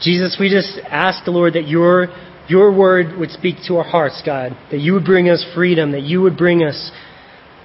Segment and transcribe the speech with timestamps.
[0.00, 2.08] Jesus, we just ask the Lord that your,
[2.48, 6.02] your word would speak to our hearts, God, that you would bring us freedom, that
[6.02, 6.90] you would bring us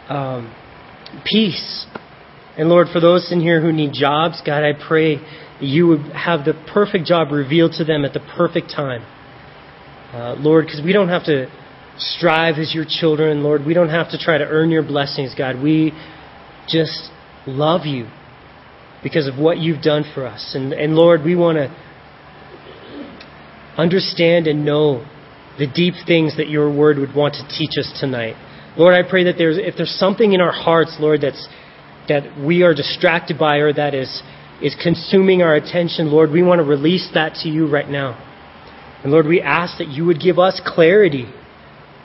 [0.09, 0.53] um,
[1.25, 1.85] peace.
[2.57, 6.11] And Lord, for those in here who need jobs, God, I pray that you would
[6.11, 9.05] have the perfect job revealed to them at the perfect time.
[10.13, 11.47] Uh, Lord, because we don't have to
[11.97, 13.65] strive as your children, Lord.
[13.65, 15.61] We don't have to try to earn your blessings, God.
[15.61, 15.93] We
[16.67, 17.11] just
[17.47, 18.07] love you
[19.03, 20.53] because of what you've done for us.
[20.55, 21.84] And, and Lord, we want to
[23.77, 25.05] understand and know
[25.57, 28.35] the deep things that your word would want to teach us tonight.
[28.77, 31.47] Lord, I pray that there's, if there's something in our hearts, Lord, that's,
[32.09, 34.21] that we are distracted by or that is,
[34.61, 38.21] is consuming our attention, Lord, we want to release that to you right now.
[39.03, 41.31] And Lord, we ask that you would give us clarity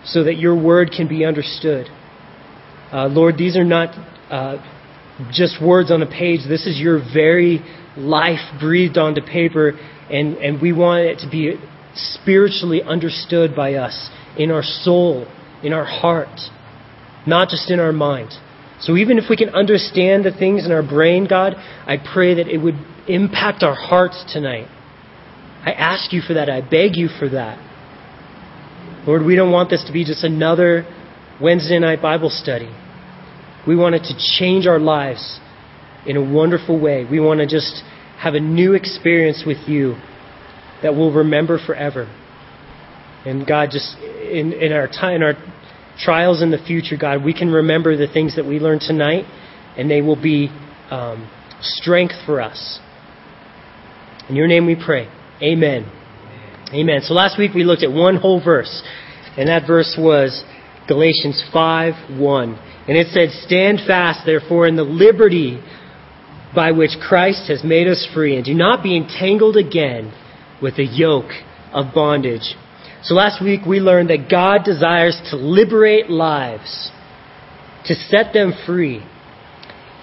[0.05, 1.87] so that your word can be understood.
[2.93, 3.95] Uh, Lord, these are not
[4.31, 4.59] uh,
[5.33, 6.41] just words on a page.
[6.49, 7.61] This is your very
[7.97, 9.73] life breathed onto paper,
[10.11, 11.55] and, and we want it to be
[11.95, 15.27] spiritually understood by us in our soul,
[15.63, 16.41] in our heart,
[17.27, 18.31] not just in our mind.
[18.81, 21.55] So even if we can understand the things in our brain, God,
[21.87, 22.77] I pray that it would
[23.09, 24.69] impact our hearts tonight.
[25.65, 26.49] I ask you for that.
[26.49, 27.59] I beg you for that.
[29.07, 30.87] Lord, we don't want this to be just another
[31.41, 32.75] Wednesday night Bible study.
[33.67, 35.41] We want it to change our lives
[36.07, 37.05] in a wonderful way.
[37.05, 37.83] We want to just
[38.19, 39.97] have a new experience with you
[40.83, 42.05] that we'll remember forever.
[43.25, 45.35] And God, just in, in our time, in our
[45.99, 49.25] trials in the future, God, we can remember the things that we learned tonight,
[49.77, 50.49] and they will be
[50.91, 52.79] um, strength for us.
[54.29, 55.09] In your name we pray.
[55.43, 55.91] Amen.
[56.73, 57.01] Amen.
[57.03, 58.83] So last week we looked at one whole verse,
[59.37, 60.45] and that verse was
[60.89, 62.55] Galatians 5 1.
[62.89, 65.63] And it said, Stand fast, therefore, in the liberty
[66.55, 70.13] by which Christ has made us free, and do not be entangled again
[70.61, 71.31] with the yoke
[71.73, 72.55] of bondage.
[73.03, 76.91] So last week we learned that God desires to liberate lives,
[77.87, 79.03] to set them free.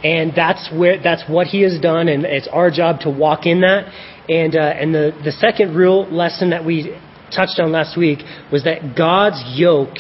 [0.04, 3.62] And that's where that's what He has done, and it's our job to walk in
[3.62, 3.92] that.
[4.30, 6.96] And uh, and the the second real lesson that we
[7.36, 8.20] touched on last week
[8.52, 9.98] was that God's yoke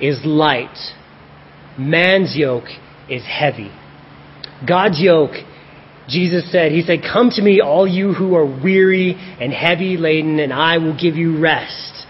[0.00, 0.76] is light,
[1.76, 2.68] man's yoke
[3.08, 3.72] is heavy.
[4.66, 5.34] God's yoke
[6.10, 10.38] Jesus said, He said, Come to me, all you who are weary and heavy laden,
[10.40, 12.06] and I will give you rest.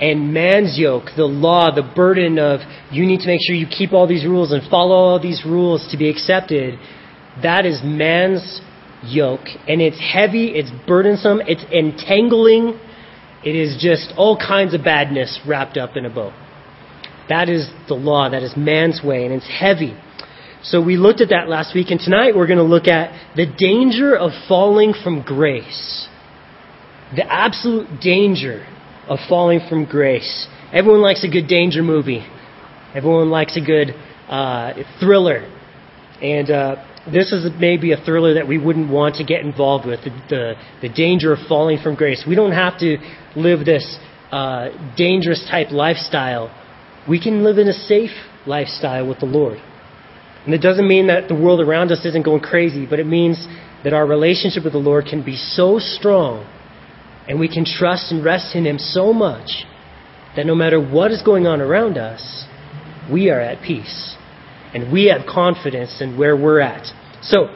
[0.00, 3.92] And man's yoke, the law, the burden of you need to make sure you keep
[3.92, 6.78] all these rules and follow all these rules to be accepted,
[7.42, 8.60] that is man's
[9.04, 9.46] yoke.
[9.68, 12.80] And it's heavy, it's burdensome, it's entangling,
[13.44, 16.32] it is just all kinds of badness wrapped up in a bow.
[17.28, 19.96] That is the law, that is man's way, and it's heavy.
[20.64, 23.46] So we looked at that last week, and tonight we're going to look at the
[23.46, 26.08] danger of falling from grace.
[27.16, 28.64] The absolute danger
[29.08, 30.46] of falling from grace.
[30.72, 32.24] Everyone likes a good danger movie.
[32.94, 33.90] Everyone likes a good
[34.28, 35.50] uh, thriller.
[36.22, 36.76] And uh,
[37.12, 40.54] this is maybe a thriller that we wouldn't want to get involved with the, the,
[40.82, 42.24] the danger of falling from grace.
[42.26, 42.98] We don't have to
[43.34, 43.98] live this
[44.30, 46.54] uh, dangerous type lifestyle.
[47.08, 48.12] We can live in a safe
[48.46, 49.58] lifestyle with the Lord.
[50.44, 53.46] And it doesn't mean that the world around us isn't going crazy, but it means
[53.84, 56.46] that our relationship with the Lord can be so strong
[57.28, 59.64] and we can trust and rest in Him so much
[60.36, 62.44] that no matter what is going on around us,
[63.10, 64.16] we are at peace.
[64.74, 66.86] And we have confidence in where we're at.
[67.22, 67.54] So,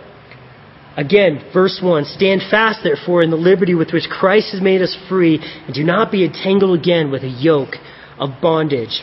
[0.97, 4.97] again, verse 1 Stand fast, therefore, in the liberty with which Christ has made us
[5.09, 7.75] free, and do not be entangled again with a yoke
[8.19, 9.03] of bondage.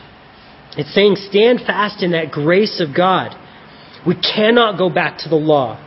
[0.77, 3.35] It's saying, Stand fast in that grace of God.
[4.05, 5.79] We cannot go back to the law.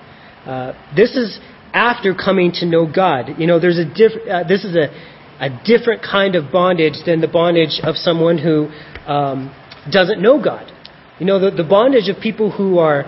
[0.47, 1.39] Uh, this is
[1.73, 3.39] after coming to know God.
[3.39, 4.89] You know, there's a diff- uh, this is a,
[5.41, 8.69] a different kind of bondage than the bondage of someone who
[9.07, 9.55] um,
[9.91, 10.73] doesn't know God.
[11.19, 13.05] You know, the, the bondage of people who are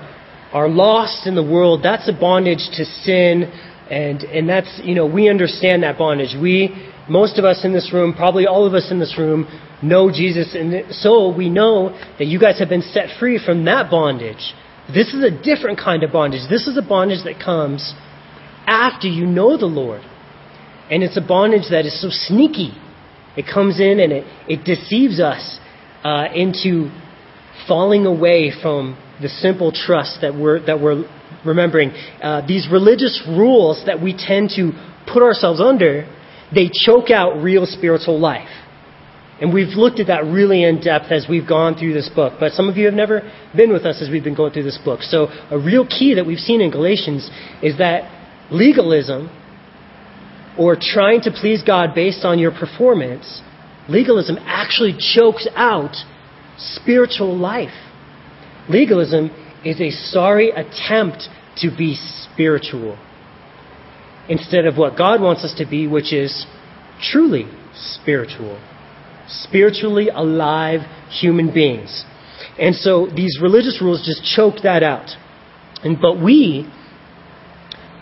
[0.52, 1.80] are lost in the world.
[1.82, 3.44] That's a bondage to sin,
[3.90, 6.34] and and that's you know we understand that bondage.
[6.40, 9.46] We most of us in this room, probably all of us in this room,
[9.82, 13.90] know Jesus, and so we know that you guys have been set free from that
[13.90, 14.52] bondage.
[14.92, 16.48] This is a different kind of bondage.
[16.48, 17.94] This is a bondage that comes
[18.66, 20.02] after you know the Lord.
[20.90, 22.72] And it's a bondage that is so sneaky.
[23.36, 25.58] It comes in and it, it deceives us
[26.02, 26.90] uh, into
[27.66, 31.04] falling away from the simple trust that we're, that we're
[31.44, 31.90] remembering.
[32.22, 34.72] Uh, these religious rules that we tend to
[35.12, 36.08] put ourselves under,
[36.54, 38.48] they choke out real spiritual life.
[39.40, 42.34] And we've looked at that really in depth as we've gone through this book.
[42.40, 43.22] But some of you have never
[43.56, 45.02] been with us as we've been going through this book.
[45.02, 47.30] So a real key that we've seen in Galatians
[47.62, 48.10] is that
[48.50, 49.30] legalism
[50.58, 53.42] or trying to please God based on your performance,
[53.88, 55.94] legalism actually chokes out
[56.56, 57.74] spiritual life.
[58.68, 59.30] Legalism
[59.64, 62.98] is a sorry attempt to be spiritual
[64.28, 66.46] instead of what God wants us to be, which is
[67.00, 68.60] truly spiritual,
[69.28, 70.80] spiritually alive
[71.10, 72.04] human beings.
[72.58, 75.10] And so these religious rules just choke that out.
[75.84, 76.70] And, but we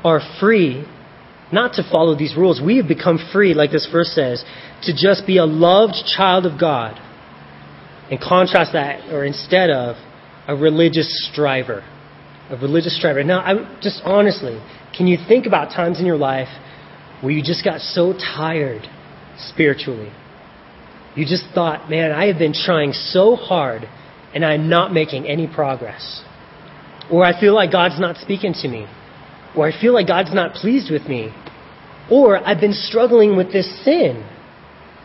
[0.04, 0.86] are free
[1.52, 2.60] not to follow these rules.
[2.64, 4.44] We have become free, like this verse says,
[4.82, 7.00] to just be a loved child of God.
[8.10, 9.96] And contrast that, or instead of,
[10.48, 11.84] a religious striver.
[12.50, 13.24] A religious striver.
[13.24, 14.60] Now, I'm just honestly,
[14.96, 16.48] can you think about times in your life
[17.20, 18.86] where you just got so tired
[19.38, 20.12] spiritually?
[21.16, 23.88] You just thought, man, I have been trying so hard
[24.34, 26.22] and I'm not making any progress.
[27.10, 28.86] Or I feel like God's not speaking to me.
[29.56, 31.34] Or I feel like God's not pleased with me.
[32.10, 34.28] Or I've been struggling with this sin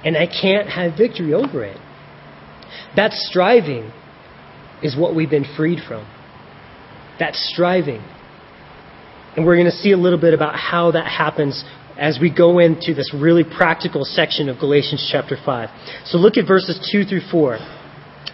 [0.03, 1.77] and I can't have victory over it.
[2.95, 3.91] That striving
[4.83, 6.05] is what we've been freed from.
[7.19, 8.03] That striving.
[9.37, 11.63] And we're going to see a little bit about how that happens
[11.97, 15.69] as we go into this really practical section of Galatians chapter 5.
[16.05, 17.55] So look at verses 2 through 4.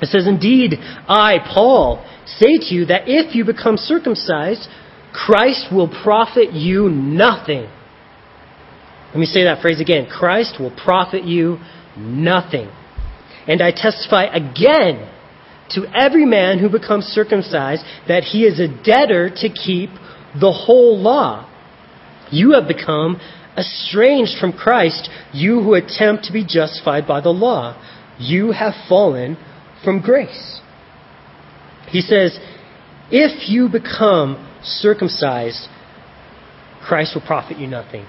[0.01, 4.68] It says, Indeed, I, Paul, say to you that if you become circumcised,
[5.13, 7.68] Christ will profit you nothing.
[9.07, 10.07] Let me say that phrase again.
[10.07, 11.57] Christ will profit you
[11.98, 12.69] nothing.
[13.48, 15.10] And I testify again
[15.69, 19.89] to every man who becomes circumcised that he is a debtor to keep
[20.39, 21.50] the whole law.
[22.31, 23.19] You have become
[23.57, 27.81] estranged from Christ, you who attempt to be justified by the law.
[28.19, 29.38] You have fallen
[29.83, 30.62] from grace.
[31.89, 32.38] He says,
[33.09, 35.68] if you become circumcised,
[36.86, 38.06] Christ will profit you nothing.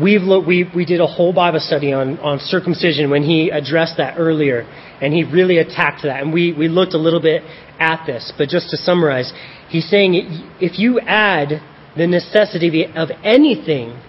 [0.00, 3.96] We've looked, we, we did a whole Bible study on, on circumcision when he addressed
[3.96, 4.60] that earlier,
[5.00, 6.22] and he really attacked that.
[6.22, 7.42] And we, we looked a little bit
[7.78, 9.32] at this, but just to summarize,
[9.68, 10.12] he's saying
[10.60, 11.62] if you add
[11.96, 14.00] the necessity of anything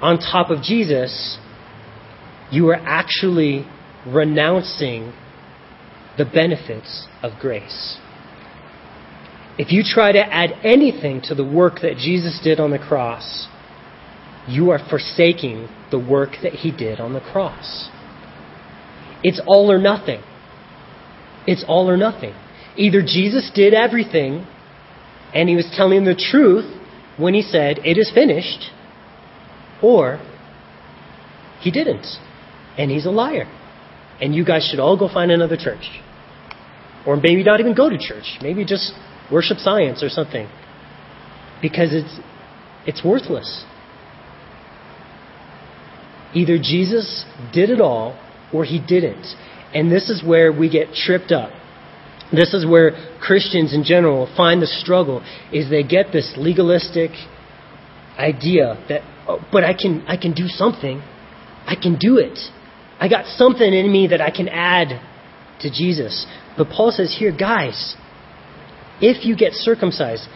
[0.00, 1.38] on top of Jesus,
[2.50, 3.66] you are actually
[4.06, 5.12] renouncing
[6.18, 7.98] the benefits of grace.
[9.58, 13.46] If you try to add anything to the work that Jesus did on the cross,
[14.48, 17.90] you are forsaking the work that he did on the cross.
[19.22, 20.22] It's all or nothing.
[21.46, 22.34] It's all or nothing.
[22.76, 24.46] Either Jesus did everything
[25.34, 26.81] and he was telling the truth
[27.22, 28.70] when he said, It is finished,
[29.82, 30.20] or
[31.60, 32.06] he didn't
[32.76, 33.46] and he's a liar.
[34.20, 35.90] And you guys should all go find another church.
[37.06, 38.38] Or maybe not even go to church.
[38.40, 38.92] Maybe just
[39.30, 40.48] worship science or something.
[41.60, 42.20] Because it's,
[42.86, 43.64] it's worthless.
[46.34, 48.18] Either Jesus did it all
[48.52, 49.26] or he didn't.
[49.74, 51.50] And this is where we get tripped up.
[52.32, 57.10] This is where Christians in general find the struggle is they get this legalistic
[58.18, 61.02] idea that oh, but I can I can do something.
[61.66, 62.38] I can do it.
[62.98, 65.00] I got something in me that I can add
[65.60, 66.26] to Jesus.
[66.56, 67.96] But Paul says here, guys,
[69.00, 70.26] if you get circumcised,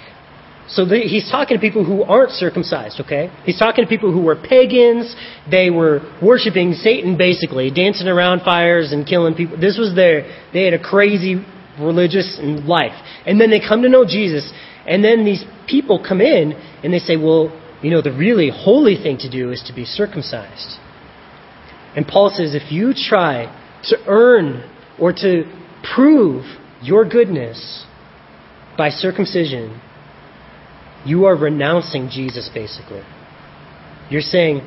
[0.68, 3.30] so the, he's talking to people who aren't circumcised, okay?
[3.44, 5.14] He's talking to people who were pagans.
[5.48, 9.60] They were worshiping Satan, basically, dancing around fires and killing people.
[9.60, 11.44] This was their, they had a crazy
[11.80, 12.94] religious life.
[13.26, 14.52] And then they come to know Jesus,
[14.86, 16.52] and then these people come in
[16.82, 17.50] and they say, well,
[17.82, 20.78] you know, the really holy thing to do is to be circumcised.
[21.94, 23.46] And Paul says, if you try
[23.84, 25.44] to earn or to
[25.94, 26.44] prove
[26.82, 27.84] your goodness
[28.76, 29.80] by circumcision,
[31.04, 33.02] you are renouncing Jesus, basically.
[34.10, 34.60] You're saying,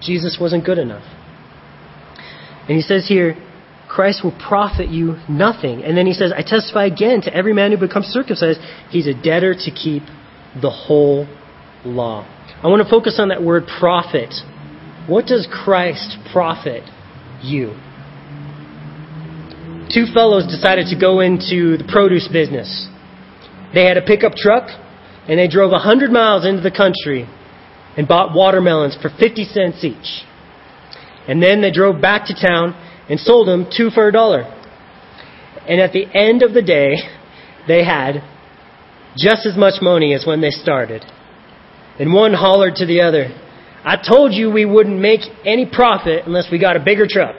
[0.00, 1.04] Jesus wasn't good enough.
[2.68, 3.36] And he says here,
[3.94, 5.84] Christ will profit you nothing.
[5.84, 8.58] And then he says, I testify again to every man who becomes circumcised,
[8.90, 10.02] he's a debtor to keep
[10.60, 11.28] the whole
[11.84, 12.26] law.
[12.60, 14.34] I want to focus on that word profit.
[15.06, 16.82] What does Christ profit
[17.40, 17.78] you?
[19.94, 22.88] Two fellows decided to go into the produce business.
[23.74, 24.70] They had a pickup truck
[25.28, 27.28] and they drove 100 miles into the country
[27.96, 30.26] and bought watermelons for 50 cents each.
[31.28, 32.74] And then they drove back to town
[33.08, 34.42] and sold them two for a dollar.
[35.68, 36.96] And at the end of the day,
[37.66, 38.22] they had
[39.16, 41.04] just as much money as when they started.
[41.98, 43.28] And one hollered to the other,
[43.84, 47.36] I told you we wouldn't make any profit unless we got a bigger truck.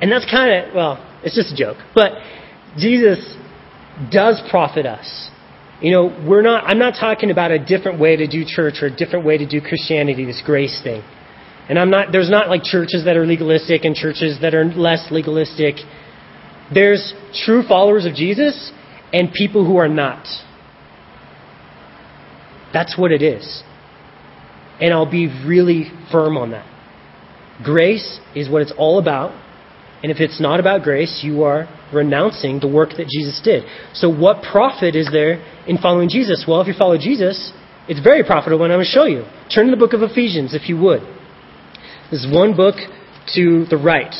[0.00, 1.78] And that's kind of, well, it's just a joke.
[1.94, 2.12] But
[2.76, 3.36] Jesus
[4.12, 5.30] does profit us.
[5.80, 8.86] You know, we're not, I'm not talking about a different way to do church or
[8.86, 11.02] a different way to do Christianity, this grace thing.
[11.68, 15.08] And I'm not, there's not like churches that are legalistic and churches that are less
[15.10, 15.76] legalistic.
[16.72, 18.72] There's true followers of Jesus
[19.12, 20.26] and people who are not.
[22.72, 23.62] That's what it is.
[24.80, 26.66] And I'll be really firm on that.
[27.64, 29.32] Grace is what it's all about.
[30.02, 33.64] And if it's not about grace, you are renouncing the work that Jesus did.
[33.94, 36.44] So, what profit is there in following Jesus?
[36.46, 37.52] Well, if you follow Jesus,
[37.88, 39.24] it's very profitable, and I'm going to show you.
[39.52, 41.00] Turn to the book of Ephesians, if you would.
[42.10, 42.76] This is one book
[43.34, 44.14] to the right.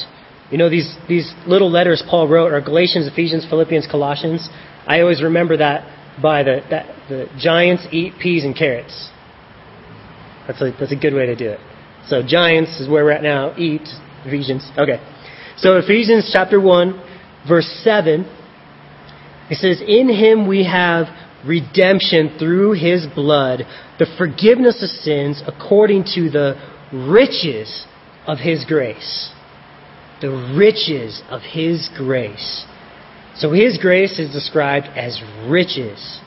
[0.50, 4.48] You know, these, these little letters Paul wrote are Galatians, Ephesians, Philippians, Colossians.
[4.86, 9.10] I always remember that by the, that, the giants eat peas and carrots.
[10.46, 11.60] That's a, that's a good way to do it.
[12.06, 13.54] So, giants is where we're at now.
[13.56, 13.86] Eat,
[14.24, 14.68] Ephesians.
[14.76, 14.98] Okay.
[15.58, 17.02] So Ephesians chapter 1,
[17.48, 18.20] verse 7,
[19.50, 21.06] it says, In him we have
[21.44, 23.62] redemption through his blood,
[23.98, 26.54] the forgiveness of sins according to the
[26.92, 27.86] riches
[28.28, 29.32] of his grace.
[30.20, 32.64] The riches of his grace.
[33.34, 36.20] So his grace is described as riches.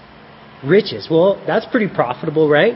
[0.61, 1.07] Riches.
[1.09, 2.73] Well, that's pretty profitable, right?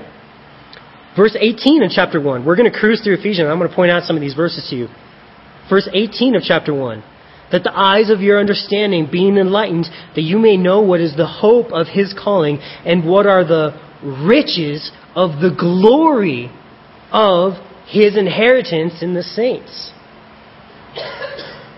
[1.18, 2.46] Verse 18 in chapter 1.
[2.46, 3.50] We're going to cruise through Ephesians.
[3.50, 4.88] I'm going to point out some of these verses to you
[5.70, 7.04] verse 18 of chapter 1
[7.52, 11.28] that the eyes of your understanding being enlightened, that you may know what is the
[11.28, 13.80] hope of his calling and what are the
[14.28, 16.52] riches of the glory
[17.12, 17.54] of
[17.88, 19.92] his inheritance in the saints.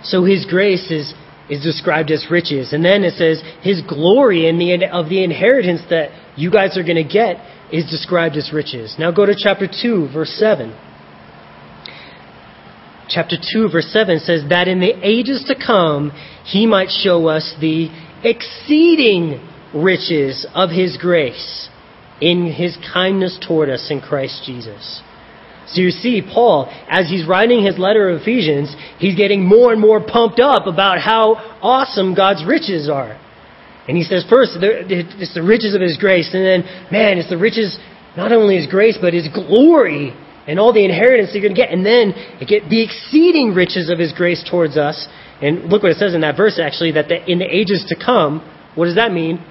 [0.03, 1.13] So his grace is,
[1.49, 2.71] is described as riches.
[2.71, 6.83] And then it says his glory in the, of the inheritance that you guys are
[6.83, 7.37] going to get
[7.73, 8.95] is described as riches.
[8.97, 10.86] Now go to chapter 2, verse 7
[13.09, 16.11] chapter 2, verse 7 says, That in the ages to come
[16.43, 17.89] he might show us the
[18.23, 21.69] exceeding riches of his grace
[22.21, 25.01] in his kindness toward us in Christ Jesus.
[25.67, 29.81] So you see, Paul, as he's writing his letter of Ephesians, he's getting more and
[29.81, 33.19] more pumped up about how awesome God's riches are.
[33.87, 37.37] And he says, first, it's the riches of his grace, and then, man, it's the
[37.37, 37.77] riches,
[38.15, 40.13] not only his grace, but his glory
[40.47, 41.71] and all the inheritance you're going to get.
[41.71, 45.07] And then get the exceeding riches of his grace towards us.
[45.41, 47.95] And look what it says in that verse, actually, that the, in the ages to
[47.95, 48.39] come,
[48.75, 49.43] what does that mean?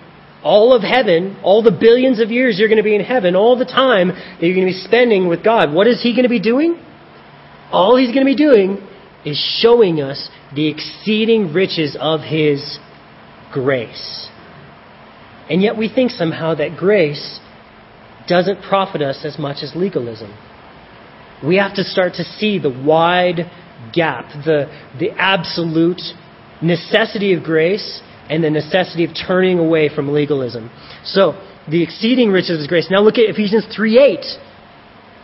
[0.43, 3.59] All of heaven, all the billions of years you're going to be in heaven, all
[3.59, 6.31] the time that you're going to be spending with God, what is he going to
[6.31, 6.81] be doing?
[7.71, 8.79] All he's going to be doing
[9.25, 12.79] is showing us the exceeding riches of his
[13.53, 14.29] grace.
[15.51, 17.41] And yet we think somehow that grace
[18.29, 20.37] doesn't profit us as much as legalism
[21.45, 23.51] we have to start to see the wide
[23.93, 24.67] gap, the,
[24.99, 26.01] the absolute
[26.63, 30.71] necessity of grace and the necessity of turning away from legalism.
[31.05, 32.89] So, the exceeding riches of grace.
[32.91, 34.21] Now look at Ephesians 3 8.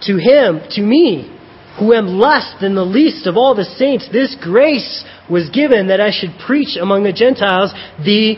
[0.02, 1.38] To him, to me,
[1.78, 6.00] who am less than the least of all the saints, this grace was given that
[6.00, 7.72] I should preach among the Gentiles
[8.04, 8.34] the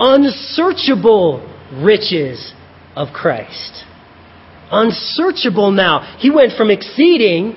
[0.00, 1.46] unsearchable
[1.82, 2.52] riches
[2.96, 3.84] of Christ
[4.74, 6.16] unsearchable now.
[6.18, 7.56] He went from exceeding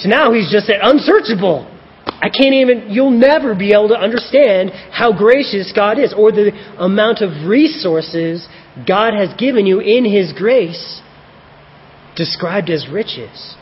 [0.00, 1.66] to now he's just at unsearchable.
[2.06, 6.52] I can't even, you'll never be able to understand how gracious God is or the
[6.78, 8.46] amount of resources
[8.86, 11.00] God has given you in His grace
[12.16, 13.56] described as riches.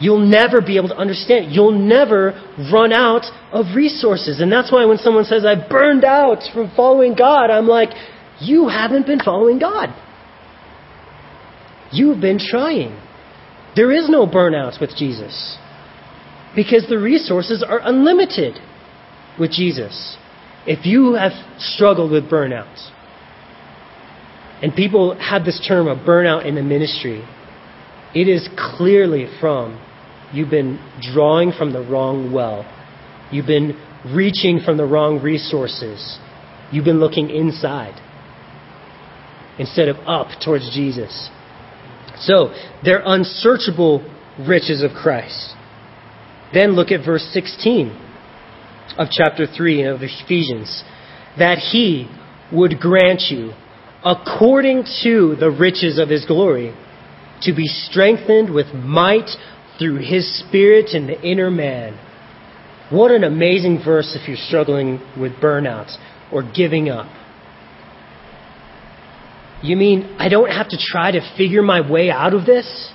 [0.00, 1.52] You'll never be able to understand.
[1.52, 2.32] You'll never
[2.72, 4.40] run out of resources.
[4.40, 7.90] And that's why when someone says, I burned out from following God, I'm like,
[8.40, 9.94] you haven't been following God.
[11.92, 12.98] You've been trying.
[13.76, 15.58] There is no burnout with Jesus
[16.54, 18.58] because the resources are unlimited
[19.38, 20.16] with Jesus.
[20.66, 22.90] If you have struggled with burnout,
[24.62, 27.24] and people have this term of burnout in the ministry,
[28.14, 29.80] it is clearly from
[30.32, 30.78] you've been
[31.12, 32.64] drawing from the wrong well.
[33.32, 33.76] You've been
[34.14, 36.18] reaching from the wrong resources.
[36.70, 38.00] You've been looking inside
[39.58, 41.30] instead of up towards Jesus.
[42.18, 42.54] So,
[42.84, 45.54] they're unsearchable riches of Christ.
[46.52, 47.88] Then look at verse 16
[48.98, 50.84] of chapter 3 of Ephesians.
[51.38, 52.08] That he
[52.52, 53.52] would grant you,
[54.04, 56.74] according to the riches of his glory,
[57.42, 59.30] to be strengthened with might
[59.78, 61.98] through his Spirit in the inner man.
[62.90, 65.96] What an amazing verse if you're struggling with burnout
[66.30, 67.06] or giving up.
[69.62, 72.92] You mean I don't have to try to figure my way out of this?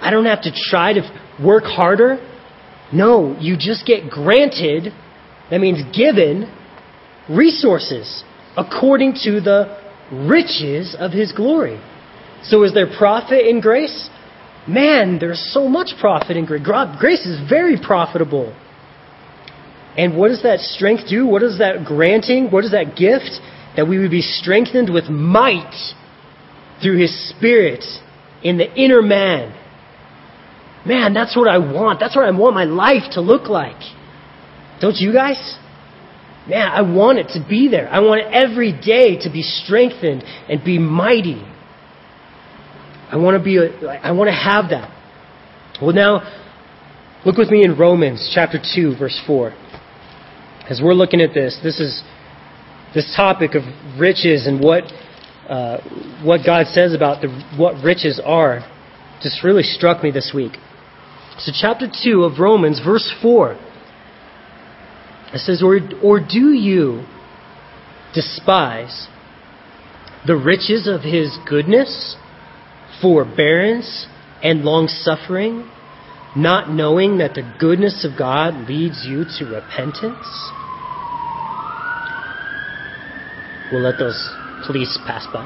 [0.00, 1.02] I don't have to try to
[1.42, 2.18] work harder?
[2.92, 4.92] No, you just get granted,
[5.50, 6.52] that means given,
[7.28, 8.22] resources.
[8.56, 9.76] according to the
[10.10, 11.80] riches of his glory.
[12.42, 14.08] So is there profit in grace?
[14.66, 16.62] Man, there's so much profit in grace.
[16.98, 18.56] Grace is very profitable.
[19.96, 21.26] And what does that strength do?
[21.26, 22.50] What is that granting?
[22.50, 23.40] What is that gift?
[23.76, 25.74] That we would be strengthened with might
[26.82, 27.84] through His Spirit
[28.42, 29.54] in the inner man.
[30.86, 32.00] Man, that's what I want.
[32.00, 33.80] That's what I want my life to look like.
[34.80, 35.58] Don't you guys?
[36.48, 37.88] Man, I want it to be there.
[37.88, 41.42] I want every day to be strengthened and be mighty.
[43.10, 44.92] I want to be a, I want to have that.
[45.82, 46.22] Well, now,
[47.24, 49.50] look with me in Romans chapter 2, verse 4.
[50.70, 52.02] As we're looking at this, this is
[52.94, 53.62] this topic of
[53.98, 54.84] riches and what
[55.48, 55.78] uh,
[56.22, 58.60] what God says about the, what riches are
[59.22, 60.52] just really struck me this week.
[61.38, 63.52] So, chapter 2 of Romans, verse 4,
[65.34, 67.04] it says, Or, or do you
[68.14, 69.08] despise
[70.26, 72.16] the riches of his goodness,
[73.02, 74.06] forbearance,
[74.42, 75.70] and long suffering,
[76.34, 80.50] not knowing that the goodness of God leads you to repentance?
[83.72, 84.30] We'll let those
[84.64, 85.44] police pass by.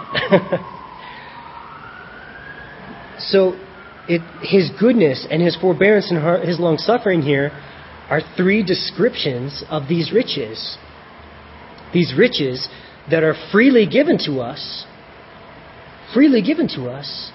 [3.19, 3.59] so,
[4.09, 7.51] it, his goodness and his forbearance and his long suffering here
[8.11, 10.77] are three descriptions of these riches.
[11.95, 12.69] These riches
[13.11, 14.85] that are freely given to us,
[16.13, 17.31] freely given to us,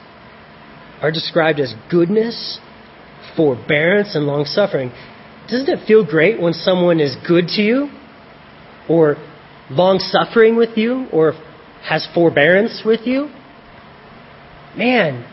[1.01, 2.59] are described as goodness,
[3.35, 4.91] forbearance, and long suffering.
[5.49, 7.89] Doesn't it feel great when someone is good to you,
[8.89, 9.15] or
[9.69, 11.33] long suffering with you, or
[11.83, 13.29] has forbearance with you?
[14.77, 15.25] Man,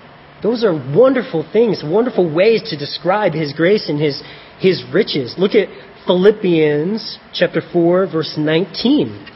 [0.42, 4.22] those are wonderful things, wonderful ways to describe His grace and His,
[4.58, 5.34] His riches.
[5.38, 5.68] Look at
[6.06, 9.28] Philippians chapter 4, verse 19.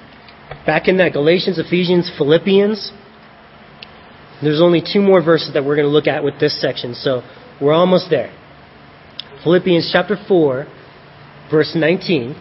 [0.65, 2.93] Back in that Galatians, Ephesians, Philippians.
[4.43, 7.23] There's only two more verses that we're going to look at with this section, so
[7.61, 8.37] we're almost there.
[9.43, 10.67] Philippians chapter 4,
[11.51, 12.35] verse 19.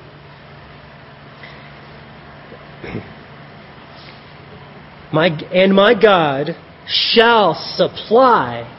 [5.13, 6.49] My, and my God
[6.87, 8.71] shall supply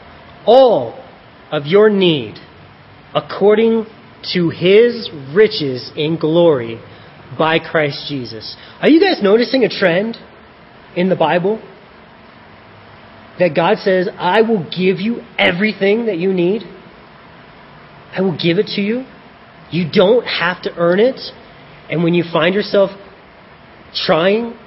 [0.45, 1.03] all
[1.51, 2.35] of your need
[3.13, 3.85] according
[4.33, 6.79] to his riches in glory
[7.37, 8.55] by Christ Jesus.
[8.81, 10.17] Are you guys noticing a trend
[10.95, 11.61] in the Bible?
[13.39, 16.63] That God says, I will give you everything that you need.
[18.11, 19.05] I will give it to you.
[19.69, 21.19] You don't have to earn it.
[21.89, 22.89] And when you find yourself
[23.93, 24.57] trying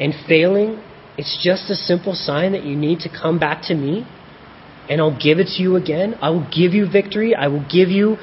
[0.00, 0.82] and failing
[1.18, 4.06] it's just a simple sign that you need to come back to me,
[4.88, 6.14] and I'll give it to you again.
[6.22, 7.34] I will give you victory.
[7.34, 8.18] I will give you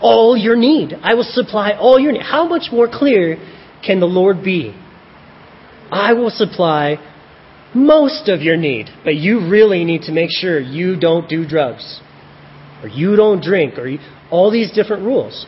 [0.00, 0.94] all your need.
[1.02, 2.22] I will supply all your need.
[2.22, 3.36] How much more clear
[3.86, 4.74] can the Lord be?
[5.92, 6.96] I will supply
[7.74, 12.00] most of your need, but you really need to make sure you don't do drugs,
[12.82, 13.98] or you don't drink, or you,
[14.30, 15.44] all these different rules.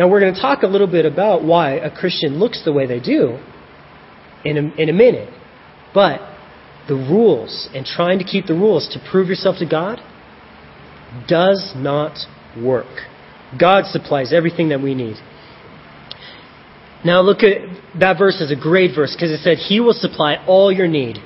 [0.00, 2.86] Now, we're going to talk a little bit about why a Christian looks the way
[2.86, 3.38] they do
[4.46, 5.28] in a, in a minute.
[5.92, 6.20] But
[6.88, 9.98] the rules and trying to keep the rules to prove yourself to God
[11.28, 12.18] does not
[12.62, 12.86] work.
[13.58, 15.16] God supplies everything that we need.
[17.04, 20.44] Now look at that verse is a great verse because it said he will supply
[20.46, 21.18] all your need.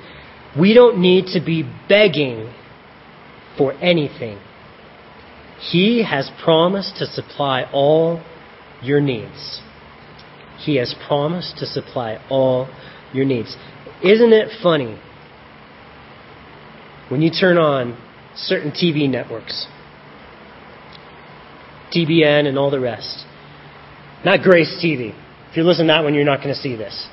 [0.58, 2.52] We don't need to be begging
[3.56, 4.38] for anything.
[5.58, 8.22] He has promised to supply all
[8.82, 9.60] your needs.
[10.58, 12.68] He has promised to supply all
[13.12, 13.56] your needs.
[14.02, 14.98] Isn't it funny
[17.08, 18.00] when you turn on
[18.34, 19.66] certain TV networks,
[21.92, 23.24] TBN and all the rest?
[24.24, 25.14] Not Grace TV.
[25.50, 27.08] If you listen to that one, you're not going to see this.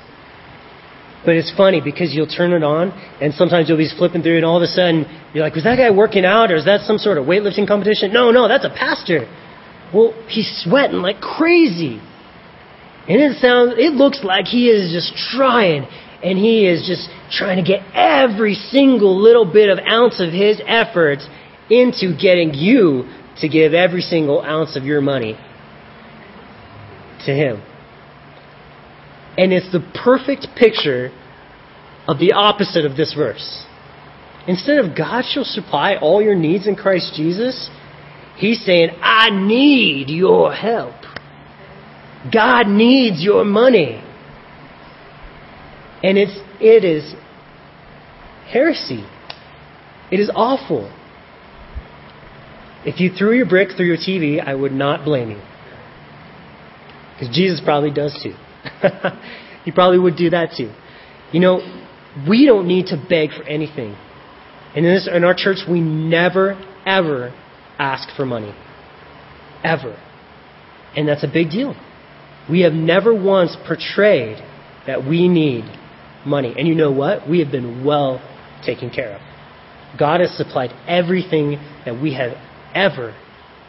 [1.24, 4.44] But it's funny because you'll turn it on, and sometimes you'll be flipping through, and
[4.44, 6.96] all of a sudden you're like, "Was that guy working out, or is that some
[6.96, 9.26] sort of weightlifting competition?" No, no, that's a pastor.
[9.92, 12.00] Well, he's sweating like crazy,
[13.08, 15.86] and it sounds, it looks like he is just trying
[16.22, 20.60] and he is just trying to get every single little bit of ounce of his
[20.66, 21.18] effort
[21.70, 23.08] into getting you
[23.40, 25.34] to give every single ounce of your money
[27.24, 27.62] to him.
[29.36, 31.10] And it's the perfect picture
[32.08, 33.64] of the opposite of this verse.
[34.46, 37.70] Instead of God shall supply all your needs in Christ Jesus,
[38.36, 40.94] he's saying, I need your help.
[42.32, 44.02] God needs your money.
[46.02, 47.14] And it's, it is
[48.46, 49.04] heresy.
[50.10, 50.92] It is awful.
[52.84, 55.42] If you threw your brick through your TV, I would not blame you.
[57.12, 58.34] Because Jesus probably does too.
[59.64, 60.72] he probably would do that too.
[61.32, 61.60] You know,
[62.28, 63.96] we don't need to beg for anything.
[64.74, 66.52] And in, this, in our church, we never,
[66.86, 67.34] ever
[67.78, 68.54] ask for money.
[69.64, 70.00] Ever.
[70.96, 71.74] And that's a big deal.
[72.50, 74.38] We have never once portrayed
[74.86, 75.64] that we need
[76.24, 76.54] money.
[76.56, 77.28] And you know what?
[77.28, 78.20] We have been well
[78.64, 79.20] taken care of.
[79.98, 82.32] God has supplied everything that we have
[82.74, 83.14] ever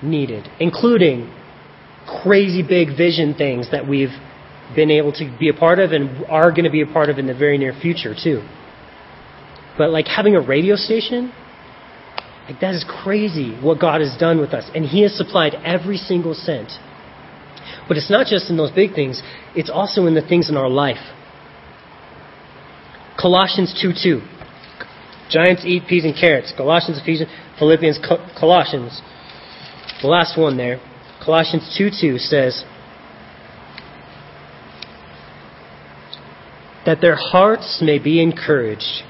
[0.02, 1.34] needed, including
[2.24, 4.16] crazy big vision things that we've
[4.76, 7.18] been able to be a part of and are going to be a part of
[7.18, 8.42] in the very near future, too.
[9.78, 11.32] But like having a radio station,
[12.48, 14.70] like that is crazy what God has done with us.
[14.76, 16.72] And He has supplied every single cent.
[17.90, 19.22] But it's not just in those big things,
[19.56, 21.02] it's also in the things in our life.
[23.20, 24.22] Colossians 2 2.
[25.32, 26.54] Giants eat peas and carrots.
[26.56, 28.00] Colossians, Ephesians, Philippians,
[28.40, 29.02] Colossians.
[30.04, 30.80] The last one there.
[31.26, 32.64] Colossians 2 2 says,
[36.86, 39.04] That their hearts may be encouraged,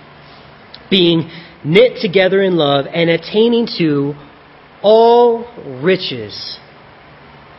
[0.89, 1.30] being
[1.65, 4.13] knit together in love, and attaining to
[4.82, 5.46] all
[5.84, 6.60] riches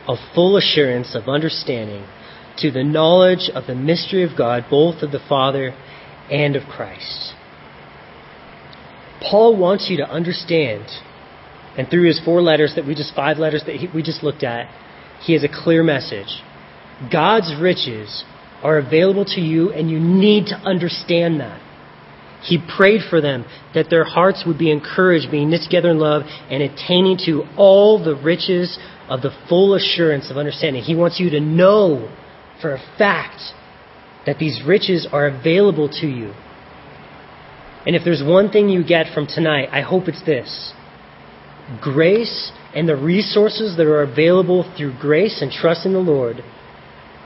[0.07, 2.05] of full assurance of understanding,
[2.57, 5.73] to the knowledge of the mystery of God, both of the Father
[6.29, 7.33] and of Christ.
[9.21, 10.85] Paul wants you to understand,
[11.77, 14.43] and through his four letters that we just, five letters that he, we just looked
[14.43, 14.67] at,
[15.21, 16.41] he has a clear message.
[17.11, 18.23] God's riches
[18.63, 21.61] are available to you, and you need to understand that.
[22.43, 26.23] He prayed for them that their hearts would be encouraged, being knit together in love,
[26.49, 28.79] and attaining to all the riches
[29.11, 30.81] of the full assurance of understanding.
[30.81, 32.09] He wants you to know
[32.61, 33.41] for a fact
[34.25, 36.33] that these riches are available to you.
[37.85, 40.73] And if there's one thing you get from tonight, I hope it's this
[41.81, 46.37] grace and the resources that are available through grace and trust in the Lord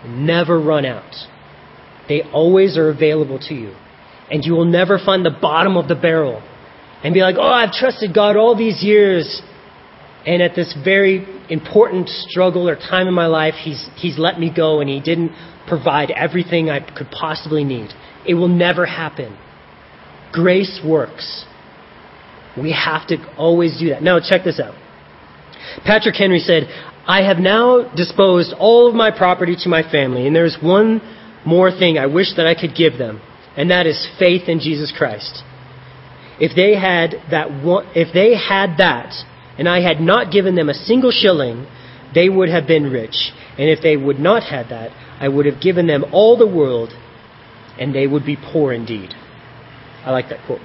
[0.08, 1.14] never run out.
[2.08, 3.76] They always are available to you.
[4.32, 6.42] And you will never find the bottom of the barrel
[7.04, 9.42] and be like, oh, I've trusted God all these years.
[10.26, 14.52] And at this very important struggle or time in my life, He's, he's let me
[14.56, 15.32] go and He didn't
[15.68, 17.92] provide everything I could possibly need.
[18.28, 19.38] It will never happen.
[20.32, 21.46] Grace works.
[22.58, 24.02] We have to always do that.
[24.02, 24.76] Now, check this out.
[25.86, 26.64] Patrick Henry said,
[27.08, 31.02] I have now disposed all of my property to my family, and there's one
[31.46, 33.22] more thing I wish that I could give them,
[33.56, 35.44] and that is faith in Jesus Christ.
[36.40, 39.14] If they had that one, if they had that,
[39.58, 41.68] and I had not given them a single shilling,
[42.14, 43.32] they would have been rich.
[43.58, 46.90] And if they would not have that, I would have given them all the world,
[47.80, 49.12] and they would be poor indeed.
[50.06, 50.62] I like that quote.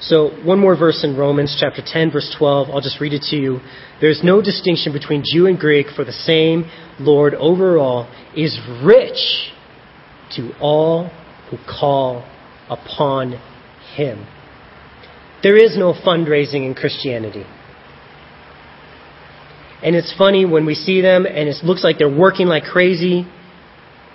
[0.00, 2.68] So, one more verse in Romans chapter 10, verse 12.
[2.68, 3.60] I'll just read it to you.
[4.00, 6.64] There's no distinction between Jew and Greek, for the same
[6.98, 9.50] Lord over all is rich
[10.32, 11.10] to all
[11.50, 12.28] who call
[12.68, 13.40] upon
[13.94, 14.26] him.
[15.44, 17.44] There is no fundraising in Christianity.
[19.82, 23.26] And it's funny when we see them and it looks like they're working like crazy,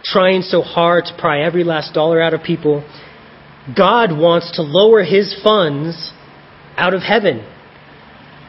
[0.04, 2.84] trying so hard to pry every last dollar out of people.
[3.78, 6.12] God wants to lower his funds
[6.76, 7.48] out of heaven.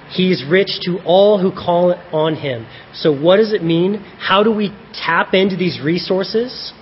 [0.08, 2.66] He's rich to all who call on him.
[2.94, 3.96] So, what does it mean?
[4.18, 6.72] How do we tap into these resources?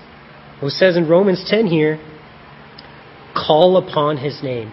[0.62, 1.98] Well, it says in Romans 10 here
[3.34, 4.72] call upon his name.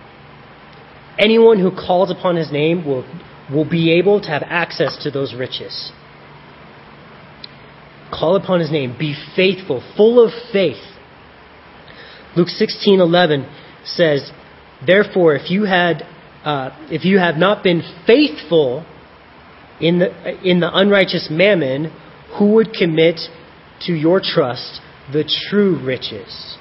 [1.17, 3.06] Anyone who calls upon his name will
[3.51, 5.91] will be able to have access to those riches.
[8.12, 8.95] Call upon his name.
[8.97, 10.82] Be faithful, full of faith.
[12.36, 13.45] Luke 16:11
[13.84, 14.32] says,
[14.86, 16.06] "Therefore, if you had,
[16.43, 18.86] uh, if you have not been faithful
[19.80, 20.12] in the
[20.43, 21.91] in the unrighteous mammon,
[22.32, 23.30] who would commit
[23.82, 26.58] to your trust the true riches?"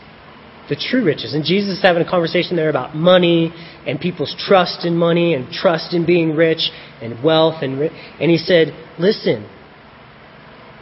[0.68, 1.34] The true riches.
[1.34, 3.52] And Jesus is having a conversation there about money
[3.86, 6.70] and people's trust in money and trust in being rich
[7.02, 7.62] and wealth.
[7.62, 9.48] And, and he said, listen,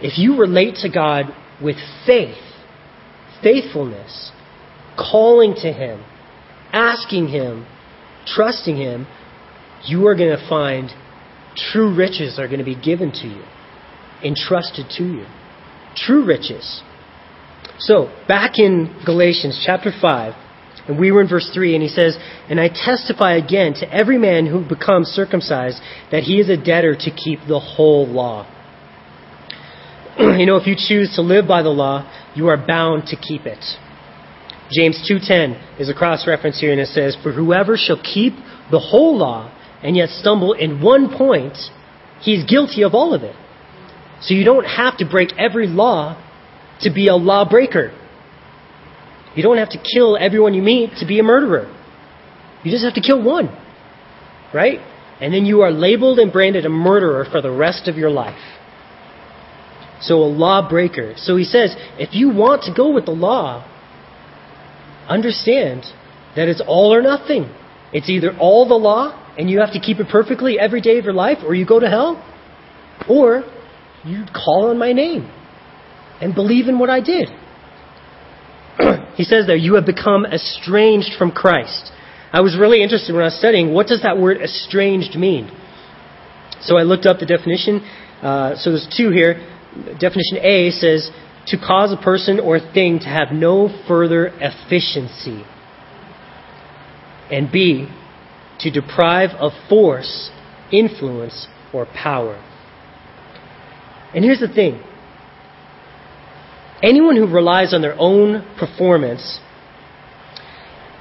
[0.00, 1.26] if you relate to God
[1.62, 2.36] with faith,
[3.42, 4.32] faithfulness,
[4.96, 6.04] calling to Him,
[6.72, 7.66] asking Him,
[8.26, 9.06] trusting Him,
[9.84, 10.90] you are going to find
[11.56, 13.42] true riches are going to be given to you,
[14.24, 15.26] entrusted to you.
[15.94, 16.82] True riches.
[17.78, 20.35] So, back in Galatians chapter 5,
[20.88, 22.16] and we were in verse 3, and he says,
[22.48, 25.80] And I testify again to every man who becomes circumcised
[26.11, 28.46] that he is a debtor to keep the whole law.
[30.18, 33.46] you know, if you choose to live by the law, you are bound to keep
[33.46, 33.64] it.
[34.72, 38.35] James 2:10 is a cross reference here and it says, "For whoever shall keep
[38.70, 39.50] the whole law
[39.82, 41.58] and yet stumble in one point,
[42.20, 43.37] he is guilty of all of it."
[44.20, 46.16] So you don't have to break every law
[46.82, 47.92] to be a lawbreaker.
[49.34, 51.74] You don't have to kill everyone you meet to be a murderer.
[52.62, 53.48] You just have to kill one.
[54.52, 54.78] Right?
[55.20, 58.40] And then you are labeled and branded a murderer for the rest of your life.
[60.00, 61.14] So a lawbreaker.
[61.16, 63.66] So he says, if you want to go with the law,
[65.08, 65.84] understand
[66.36, 67.54] that it's all or nothing.
[67.92, 71.04] It's either all the law and you have to keep it perfectly every day of
[71.04, 72.22] your life, or you go to hell,
[73.08, 73.44] or
[74.04, 75.30] you call on my name
[76.22, 77.28] and believe in what I did.
[79.16, 81.90] he says there, you have become estranged from Christ.
[82.32, 85.50] I was really interested when I was studying, what does that word estranged mean?
[86.61, 87.80] So I looked up the definition.
[88.22, 89.35] Uh, so there's two here.
[89.98, 91.11] Definition A says,
[91.48, 95.44] to cause a person or thing to have no further efficiency.
[97.30, 97.88] And B,
[98.61, 100.30] to deprive of force,
[100.70, 102.37] influence, or power.
[104.14, 104.82] And here's the thing
[106.82, 109.40] anyone who relies on their own performance,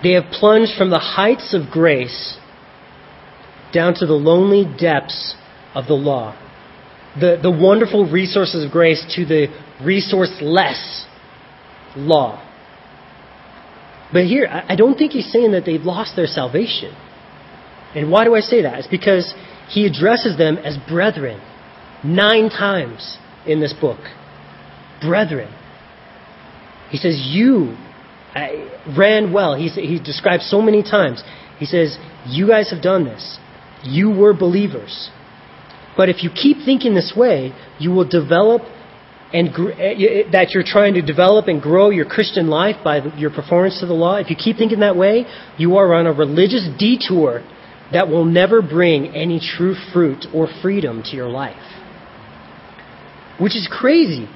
[0.04, 2.38] they have plunged from the heights of grace
[3.74, 5.36] down to the lonely depths
[5.74, 6.38] of the law.
[7.20, 9.48] The, the wonderful resources of grace to the
[9.82, 11.06] resourceless
[11.96, 12.48] law.
[14.14, 16.96] But here, I don't think he's saying that they've lost their salvation.
[17.96, 18.80] And why do I say that?
[18.80, 19.34] It's because
[19.70, 21.42] he addresses them as brethren
[22.04, 24.00] nine times in this book.
[25.02, 25.54] Brethren.
[26.92, 27.76] He says, You
[28.98, 29.56] ran well.
[29.56, 31.24] He, he describes so many times.
[31.58, 33.40] He says, You guys have done this.
[33.84, 35.10] You were believers.
[35.98, 38.62] But if you keep thinking this way, you will develop
[39.34, 43.80] and eh, that you're trying to develop and grow your Christian life by your performance
[43.80, 44.18] to the law.
[44.18, 45.26] If you keep thinking that way,
[45.58, 47.44] you are on a religious detour
[47.94, 51.56] that will never bring any true fruit or freedom to your life.
[53.40, 54.28] Which is crazy.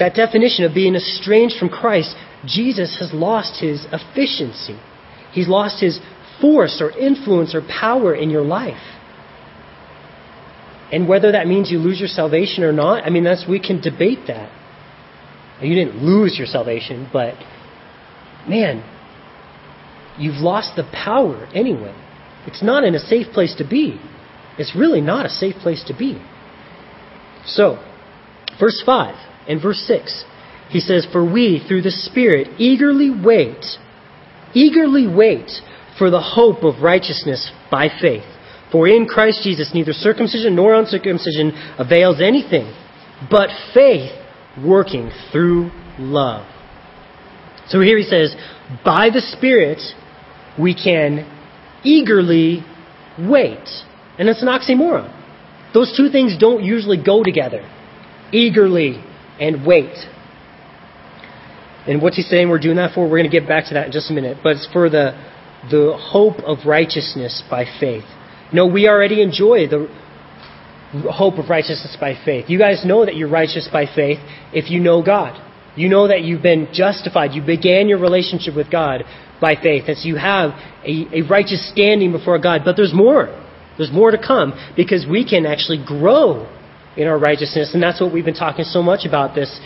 [0.00, 4.80] That definition of being estranged from Christ, Jesus has lost his efficiency.
[5.30, 6.00] He's lost his
[6.40, 8.82] force or influence or power in your life.
[10.90, 13.80] And whether that means you lose your salvation or not, I mean, that's, we can
[13.82, 14.50] debate that.
[15.62, 17.34] You didn't lose your salvation, but
[18.48, 18.82] man,
[20.18, 21.94] you've lost the power anyway.
[22.46, 24.00] It's not in a safe place to be.
[24.58, 26.20] It's really not a safe place to be.
[27.44, 27.78] So,
[28.58, 30.24] verse 5 and verse 6,
[30.70, 33.64] he says, For we, through the Spirit, eagerly wait,
[34.54, 35.50] eagerly wait
[35.98, 38.24] for the hope of righteousness by faith.
[38.70, 42.72] For in Christ Jesus neither circumcision nor uncircumcision avails anything,
[43.28, 44.12] but faith
[44.64, 46.46] working through love.
[47.68, 48.34] So here he says,
[48.84, 49.80] by the Spirit,
[50.58, 51.26] we can
[51.82, 52.64] eagerly
[53.18, 53.66] wait.
[54.18, 55.16] And it's an oxymoron.
[55.74, 57.68] Those two things don't usually go together.
[58.32, 59.02] Eagerly
[59.38, 59.94] and wait.
[61.86, 63.04] And what's he saying we're doing that for?
[63.04, 64.38] We're going to get back to that in just a minute.
[64.42, 65.12] But it's for the,
[65.70, 68.04] the hope of righteousness by faith.
[68.52, 69.88] No, we already enjoy the
[71.10, 72.46] hope of righteousness by faith.
[72.48, 74.18] You guys know that you're righteous by faith
[74.52, 75.40] if you know God.
[75.76, 77.32] You know that you've been justified.
[77.32, 79.04] You began your relationship with God
[79.40, 79.84] by faith.
[79.86, 80.50] And so you have
[80.84, 82.62] a, a righteous standing before God.
[82.64, 83.26] But there's more.
[83.78, 86.46] There's more to come because we can actually grow
[86.96, 87.72] in our righteousness.
[87.74, 89.60] And that's what we've been talking so much about this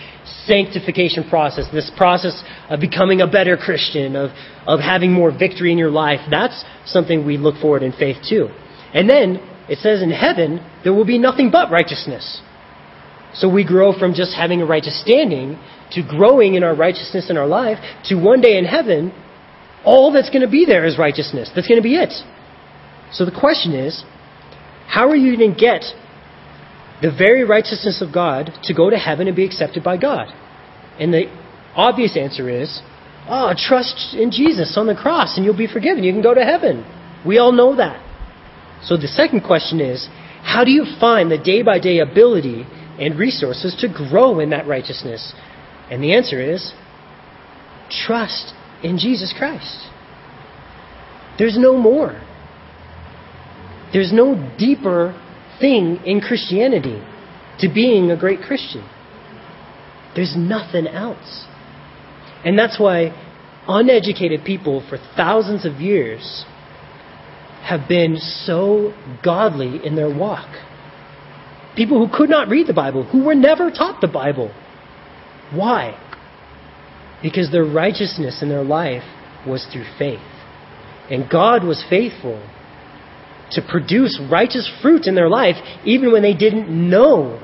[0.46, 4.30] sanctification process, this process of becoming a better Christian, of,
[4.66, 6.20] of having more victory in your life.
[6.30, 8.48] That's something we look forward in faith too.
[8.92, 12.42] And then it says in heaven, there will be nothing but righteousness.
[13.34, 15.58] So we grow from just having a righteous standing
[15.92, 19.12] to growing in our righteousness in our life to one day in heaven,
[19.84, 21.50] all that's going to be there is righteousness.
[21.54, 22.12] That's going to be it.
[23.12, 24.04] So the question is,
[24.86, 25.82] how are you going to get
[27.04, 30.28] the very righteousness of God to go to heaven and be accepted by God?
[30.98, 31.24] And the
[31.76, 32.80] obvious answer is,
[33.28, 36.02] oh, trust in Jesus on the cross and you'll be forgiven.
[36.02, 36.82] You can go to heaven.
[37.26, 38.00] We all know that.
[38.84, 40.08] So the second question is
[40.42, 42.64] how do you find the day by day ability
[42.98, 45.34] and resources to grow in that righteousness?
[45.90, 46.72] And the answer is
[47.90, 49.90] trust in Jesus Christ.
[51.38, 52.18] There's no more.
[53.92, 55.20] There's no deeper
[55.60, 57.02] thing in Christianity
[57.60, 58.88] to being a great Christian.
[60.14, 61.46] There's nothing else.
[62.44, 63.12] And that's why
[63.66, 66.44] uneducated people for thousands of years
[67.62, 68.92] have been so
[69.24, 70.48] godly in their walk.
[71.76, 74.54] People who could not read the Bible, who were never taught the Bible.
[75.52, 75.98] Why?
[77.22, 79.02] Because their righteousness in their life
[79.46, 80.20] was through faith.
[81.10, 82.46] And God was faithful
[83.52, 87.42] to produce righteous fruit in their life even when they didn't know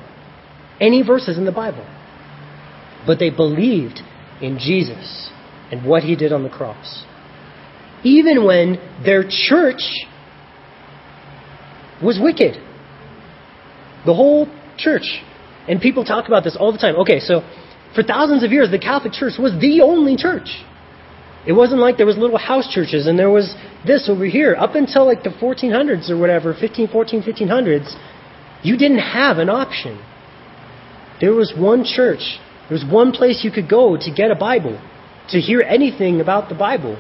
[0.81, 1.87] any verses in the Bible.
[3.07, 4.01] But they believed
[4.41, 5.31] in Jesus
[5.71, 7.05] and what he did on the cross.
[8.03, 9.83] Even when their church
[12.03, 12.55] was wicked.
[14.07, 15.23] The whole church.
[15.69, 16.97] And people talk about this all the time.
[16.97, 17.43] Okay, so
[17.95, 20.49] for thousands of years, the Catholic Church was the only church.
[21.47, 23.55] It wasn't like there was little house churches and there was
[23.87, 24.55] this over here.
[24.59, 27.95] Up until like the 1400s or whatever, 15, 14, 1500s,
[28.63, 29.99] you didn't have an option.
[31.21, 32.39] There was one church.
[32.69, 34.81] There was one place you could go to get a Bible,
[35.31, 36.97] to hear anything about the Bible.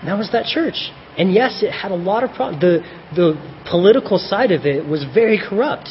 [0.00, 0.90] And that was that church.
[1.16, 2.60] And yes, it had a lot of problems.
[2.60, 2.80] The,
[3.14, 5.90] the political side of it was very corrupt.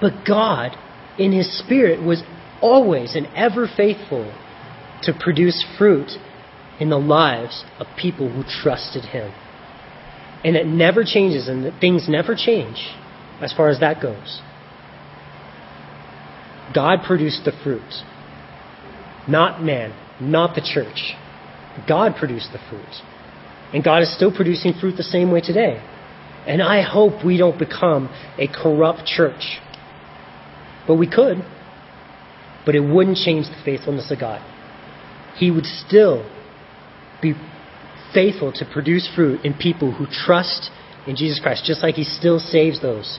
[0.00, 0.76] But God,
[1.18, 2.22] in His Spirit, was
[2.60, 4.32] always and ever faithful
[5.06, 6.10] to produce fruit
[6.78, 9.32] in the lives of people who trusted Him.
[10.44, 12.76] And it never changes, and things never change
[13.40, 14.40] as far as that goes.
[16.74, 18.02] God produced the fruit,
[19.28, 21.14] not man, not the church.
[21.88, 23.02] God produced the fruit.
[23.72, 25.82] And God is still producing fruit the same way today.
[26.46, 29.58] And I hope we don't become a corrupt church.
[30.86, 31.38] But we could.
[32.64, 34.40] But it wouldn't change the faithfulness of God.
[35.36, 36.28] He would still
[37.20, 37.34] be
[38.12, 40.70] faithful to produce fruit in people who trust
[41.06, 43.18] in Jesus Christ, just like He still saves those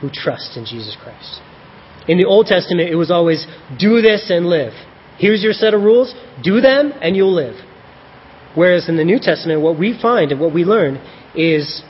[0.00, 1.40] who trust in Jesus Christ.
[2.08, 3.46] In the Old Testament, it was always
[3.78, 4.72] do this and live.
[5.18, 6.14] Here's your set of rules.
[6.42, 7.56] Do them and you'll live.
[8.54, 10.96] Whereas in the New Testament, what we find and what we learn
[11.36, 11.82] is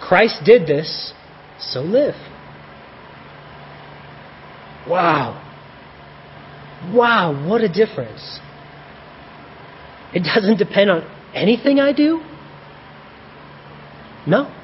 [0.00, 1.14] Christ did this,
[1.58, 2.14] so live.
[4.88, 5.38] Wow.
[6.92, 8.40] Wow, what a difference.
[10.14, 11.02] It doesn't depend on
[11.34, 12.20] anything I do?
[14.26, 14.54] No.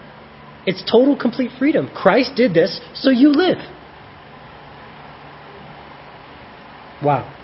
[0.66, 1.88] It's total, complete freedom.
[1.94, 3.58] Christ did this, so you live.
[7.02, 7.34] Wow.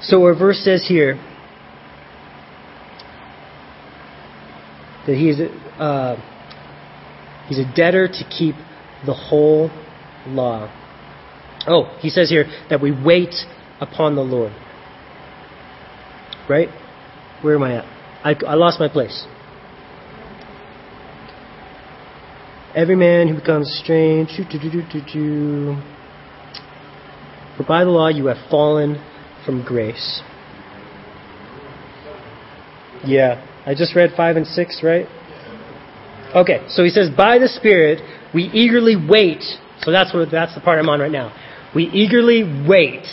[0.00, 1.16] So our verse says here
[5.06, 5.40] that he is
[5.78, 6.16] uh,
[7.48, 8.54] he's a debtor to keep
[9.04, 9.70] the whole
[10.26, 10.72] law.
[11.66, 13.34] Oh, he says here that we wait
[13.80, 14.52] upon the Lord.
[16.48, 16.68] Right?
[17.42, 17.84] Where am I at?
[18.24, 19.26] I, I lost my place.
[22.74, 24.30] Every man who becomes strange,
[27.56, 29.02] for by the law you have fallen
[29.44, 30.22] from grace.
[33.04, 35.06] Yeah, I just read 5 and 6, right?
[36.34, 38.00] Okay, so he says, by the Spirit
[38.34, 39.42] we eagerly wait.
[39.80, 41.32] So that's what that's the part I'm on right now.
[41.74, 43.06] We eagerly wait.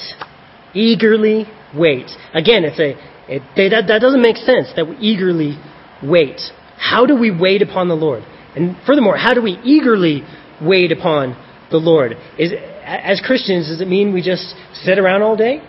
[0.75, 2.11] Eagerly wait.
[2.33, 2.93] Again, it's a
[3.27, 5.57] it, that, that doesn't make sense that we eagerly
[6.03, 6.39] wait.
[6.77, 8.23] How do we wait upon the Lord?
[8.55, 10.21] And furthermore, how do we eagerly
[10.61, 11.35] wait upon
[11.71, 12.13] the Lord?
[12.37, 12.51] Is
[12.83, 15.59] as Christians, does it mean we just sit around all day?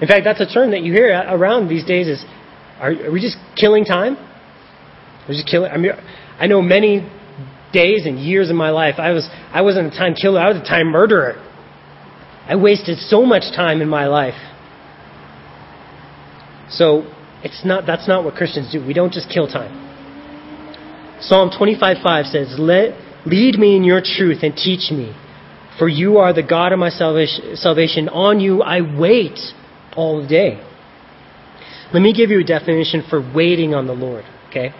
[0.00, 2.24] In fact, that's a term that you hear around these days is,
[2.80, 4.16] are, are we just killing time?
[5.28, 5.92] We're just killing, I mean,
[6.38, 7.08] I know many
[7.72, 10.58] days and years in my life, I, was, I wasn't a time killer, I was
[10.58, 11.42] a time murderer.
[12.48, 14.40] I wasted so much time in my life.
[16.68, 18.84] So, it's not, that's not what Christians do.
[18.84, 19.84] We don't just kill time.
[21.20, 22.94] Psalm 25:5 says, Let,
[23.26, 25.12] Lead me in your truth and teach me,
[25.80, 28.08] for you are the God of my salvation.
[28.08, 29.40] On you I wait
[29.96, 30.62] all day.
[31.92, 34.70] Let me give you a definition for waiting on the Lord, okay?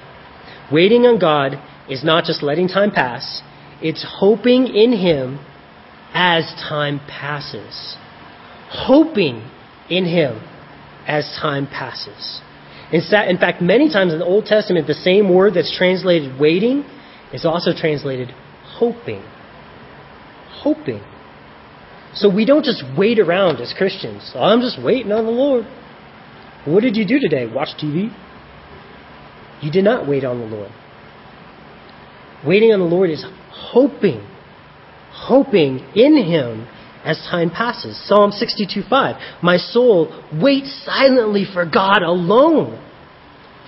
[0.71, 3.43] Waiting on God is not just letting time pass,
[3.83, 5.41] it's hoping in Him
[6.19, 7.97] as time passes.
[8.71, 9.49] Hoping
[9.91, 10.41] in Him
[11.07, 12.41] as time passes.
[12.91, 13.03] In
[13.39, 16.85] fact, many times in the Old Testament, the same word that's translated waiting
[17.35, 18.31] is also translated
[18.65, 19.23] hoping.
[20.63, 21.03] Hoping.
[22.15, 24.33] So we don't just wait around as Christians.
[24.35, 25.67] Oh, I'm just waiting on the Lord.
[26.65, 27.47] What did you do today?
[27.47, 28.11] Watch TV?
[29.61, 30.71] You did not wait on the Lord.
[32.47, 34.27] Waiting on the Lord is hoping,
[35.17, 36.69] hoping in Him
[37.05, 37.97] as time passes.
[38.07, 39.43] Psalm 62:5.
[39.43, 42.79] My soul waits silently for God alone,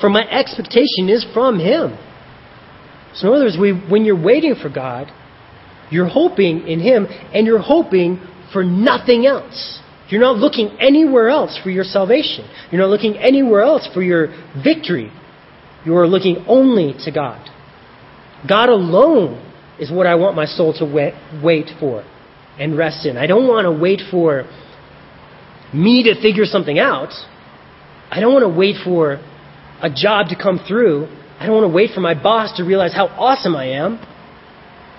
[0.01, 1.97] for my expectation is from Him.
[3.15, 5.11] So in other words, we, when you're waiting for God,
[5.91, 8.21] you're hoping in Him, and you're hoping
[8.53, 9.81] for nothing else.
[10.09, 12.49] You're not looking anywhere else for your salvation.
[12.71, 14.29] You're not looking anywhere else for your
[14.63, 15.13] victory.
[15.85, 17.47] You are looking only to God.
[18.49, 19.48] God alone
[19.79, 20.85] is what I want my soul to
[21.43, 22.05] wait for
[22.59, 23.17] and rest in.
[23.17, 24.45] I don't want to wait for
[25.73, 27.13] me to figure something out.
[28.11, 29.21] I don't want to wait for
[29.81, 31.07] a job to come through.
[31.39, 33.99] I don't want to wait for my boss to realize how awesome I am.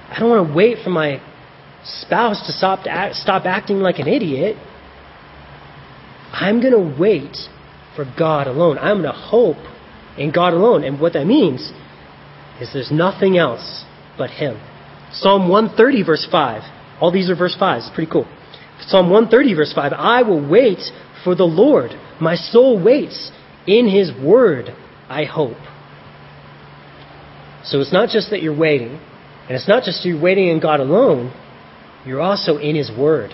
[0.10, 1.22] I don't want to wait for my
[1.84, 4.56] spouse to stop, to stop acting like an idiot.
[6.32, 7.36] I'm going to wait
[7.96, 8.78] for God alone.
[8.78, 9.58] I'm going to hope
[10.18, 10.84] in God alone.
[10.84, 11.72] And what that means
[12.62, 13.86] is there's nothing else
[14.20, 14.62] but Him.
[15.12, 16.62] Psalm 130, verse 5.
[17.02, 17.80] All these are verse 5.
[17.80, 18.28] It's pretty cool.
[18.82, 19.94] Psalm 130, verse 5.
[19.94, 20.80] I will wait
[21.24, 21.92] for the Lord.
[22.22, 23.32] My soul waits.
[23.66, 24.70] In His word,
[25.10, 25.58] I hope.
[27.64, 29.00] So it's not just that you're waiting,
[29.48, 31.34] and it's not just you're waiting in God alone,
[32.06, 33.32] you're also in His word.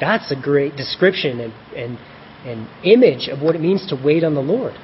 [0.00, 1.98] That's a great description and, and,
[2.44, 4.74] and image of what it means to wait on the Lord.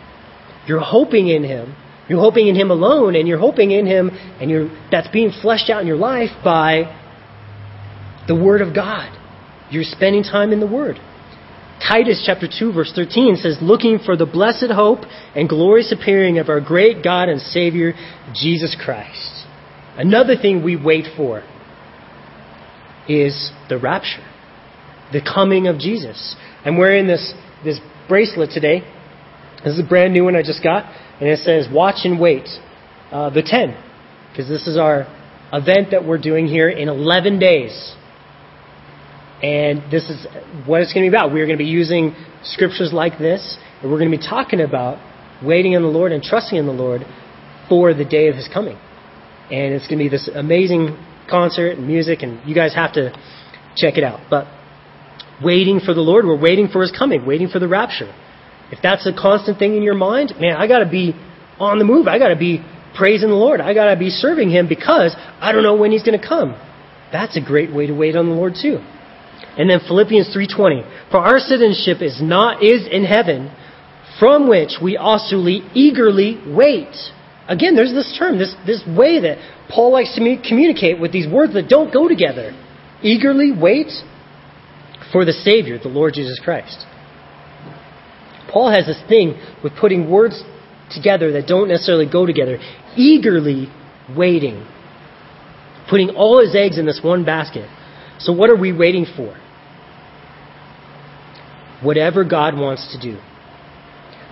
[0.67, 1.75] You're hoping in Him.
[2.09, 5.71] You're hoping in Him alone, and you're hoping in Him, and you're, that's being fleshed
[5.71, 6.97] out in your life by
[8.27, 9.15] the Word of God.
[9.71, 10.99] You're spending time in the Word.
[11.87, 15.01] Titus chapter 2 verse 13 says, looking for the blessed hope
[15.35, 17.93] and glorious appearing of our great God and Savior,
[18.35, 19.47] Jesus Christ.
[19.97, 21.45] Another thing we wait for
[23.09, 24.27] is the rapture,
[25.13, 26.37] the coming of Jesus.
[26.65, 27.33] I'm wearing this,
[27.65, 28.81] this bracelet today.
[29.65, 30.85] This is a brand new one I just got,
[31.21, 32.49] and it says, watch and wait,
[33.11, 33.77] uh, the 10,
[34.31, 35.07] because this is our
[35.53, 37.95] event that we're doing here in 11 days.
[39.43, 40.27] And this is
[40.67, 41.33] what it's going to be about.
[41.33, 44.99] We're going to be using scriptures like this, and we're going to be talking about
[45.45, 47.03] waiting on the Lord and trusting in the Lord
[47.69, 48.77] for the day of His coming.
[49.51, 50.97] And it's going to be this amazing
[51.31, 53.13] concert and music, and you guys have to
[53.77, 54.21] check it out.
[54.29, 54.47] But
[55.43, 58.13] waiting for the Lord, we're waiting for His coming, waiting for the rapture.
[58.71, 61.15] If that's a constant thing in your mind, man, I got to be
[61.59, 62.07] on the move.
[62.07, 62.65] I got to be
[62.97, 63.61] praising the Lord.
[63.61, 66.57] I got to be serving Him because I don't know when He's going to come.
[67.13, 68.79] That's a great way to wait on the Lord too.
[69.57, 73.51] And then Philippians 3:20, for our citizenship is not is in heaven,
[74.21, 75.37] from which we also
[75.75, 76.95] eagerly wait.
[77.49, 79.39] Again, there's this term, this this way that
[79.71, 82.53] Paul likes to communicate with these words that don't go together.
[83.03, 83.91] Eagerly wait
[85.13, 86.85] for the Savior, the Lord Jesus Christ.
[88.53, 90.43] Paul has this thing with putting words
[90.91, 92.59] together that don't necessarily go together.
[92.97, 93.69] Eagerly
[94.17, 94.67] waiting.
[95.89, 97.69] Putting all his eggs in this one basket.
[98.19, 99.39] So, what are we waiting for?
[101.83, 103.21] Whatever God wants to do.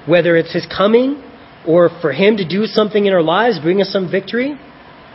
[0.07, 1.23] Whether it's His coming
[1.67, 4.59] or for Him to do something in our lives, bring us some victory,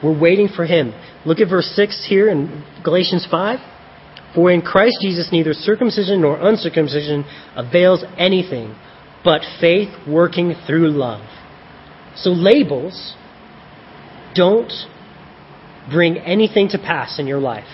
[0.03, 0.93] we're waiting for Him.
[1.25, 3.59] Look at verse 6 here in Galatians 5.
[4.33, 7.25] For in Christ Jesus neither circumcision nor uncircumcision
[7.55, 8.75] avails anything,
[9.23, 11.27] but faith working through love.
[12.15, 13.15] So labels
[14.35, 14.71] don't
[15.91, 17.67] bring anything to pass in your life.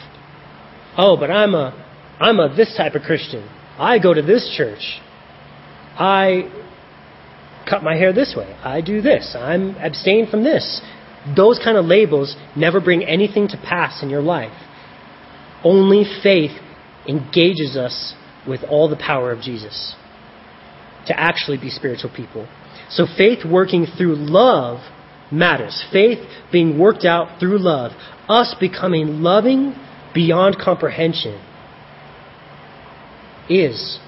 [0.98, 1.86] Oh, but I'm a,
[2.20, 3.48] I'm a this type of Christian.
[3.78, 5.00] I go to this church.
[5.98, 6.52] I
[7.70, 8.56] cut my hair this way.
[8.64, 9.36] I do this.
[9.38, 10.82] I'm abstain from this.
[11.36, 14.58] Those kind of labels never bring anything to pass in your life.
[15.64, 16.52] Only faith
[17.08, 18.14] engages us
[18.48, 19.96] with all the power of Jesus
[21.08, 22.48] to actually be spiritual people.
[22.90, 24.80] So faith working through love
[25.32, 25.86] matters.
[25.92, 26.20] Faith
[26.52, 27.92] being worked out through love.
[28.30, 29.76] Us becoming loving
[30.14, 31.44] beyond comprehension
[33.50, 34.00] is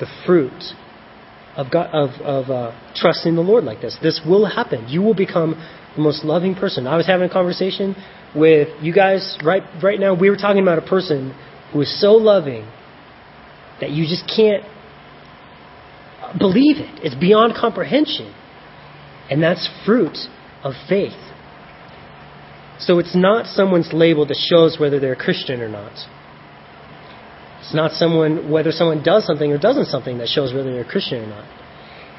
[0.00, 0.74] the fruit
[1.56, 3.96] of, God, of, of uh, trusting the Lord like this.
[4.02, 4.88] This will happen.
[4.88, 5.54] You will become
[5.94, 6.86] the most loving person.
[6.86, 7.94] I was having a conversation
[8.34, 10.18] with you guys right right now.
[10.18, 11.34] We were talking about a person
[11.72, 12.66] who is so loving
[13.80, 14.64] that you just can't
[16.38, 17.04] believe it.
[17.04, 18.34] It's beyond comprehension.
[19.30, 20.16] And that's fruit
[20.62, 21.18] of faith.
[22.78, 25.92] So it's not someone's label that shows whether they're a Christian or not.
[27.60, 30.88] It's not someone whether someone does something or doesn't something that shows whether they're a
[30.88, 31.48] Christian or not.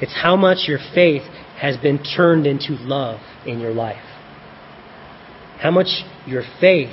[0.00, 1.22] It's how much your faith
[1.60, 4.02] has been turned into love in your life.
[5.58, 6.90] How much your faith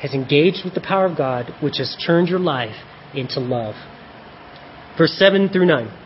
[0.00, 2.76] has engaged with the power of God, which has turned your life
[3.14, 3.74] into love.
[4.98, 6.03] Verse 7 through 9.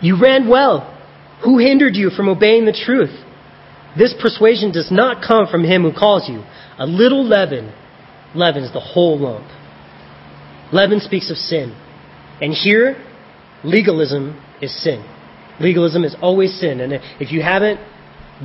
[0.00, 0.96] You ran well.
[1.44, 3.16] Who hindered you from obeying the truth?
[3.96, 6.44] This persuasion does not come from him who calls you.
[6.78, 7.72] A little leaven
[8.34, 9.46] leavens the whole lump.
[10.72, 11.74] Leaven speaks of sin.
[12.40, 12.96] And here,
[13.64, 15.04] legalism is sin.
[15.60, 16.80] Legalism is always sin.
[16.80, 17.80] And if you haven't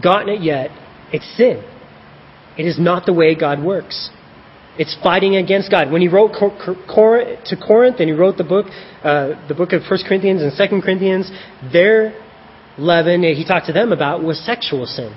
[0.01, 0.70] gotten it yet,
[1.14, 1.64] it's sin.
[2.58, 4.10] It is not the way God works.
[4.78, 5.92] It's fighting against God.
[5.92, 8.66] When he wrote to Corinth and he wrote the book,
[9.04, 11.32] uh, the book of 1 Corinthians and 2 Corinthians,
[11.72, 12.14] their
[12.78, 15.16] leaven he talked to them about was sexual sin.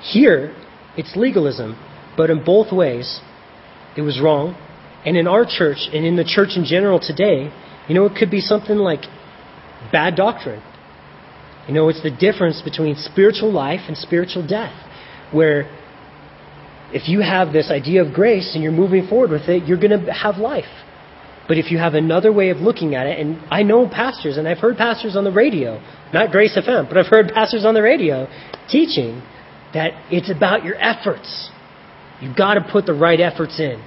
[0.00, 0.54] Here,
[0.96, 1.78] it's legalism,
[2.16, 3.20] but in both ways,
[3.96, 4.56] it was wrong.
[5.04, 7.52] And in our church, and in the church in general today,
[7.88, 9.02] you know, it could be something like
[9.90, 10.62] bad doctrine.
[11.68, 14.74] You know, it's the difference between spiritual life and spiritual death,
[15.32, 15.70] where
[16.92, 20.04] if you have this idea of grace and you're moving forward with it, you're going
[20.04, 20.64] to have life.
[21.48, 24.46] But if you have another way of looking at it, and I know pastors, and
[24.46, 25.82] I've heard pastors on the radio,
[26.12, 28.28] not Grace FM, but I've heard pastors on the radio
[28.68, 29.22] teaching
[29.74, 31.50] that it's about your efforts.
[32.20, 33.82] You've got to put the right efforts in.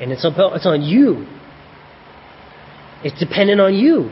[0.00, 1.26] And it's, about, it's on you.
[3.04, 4.10] It's dependent on you.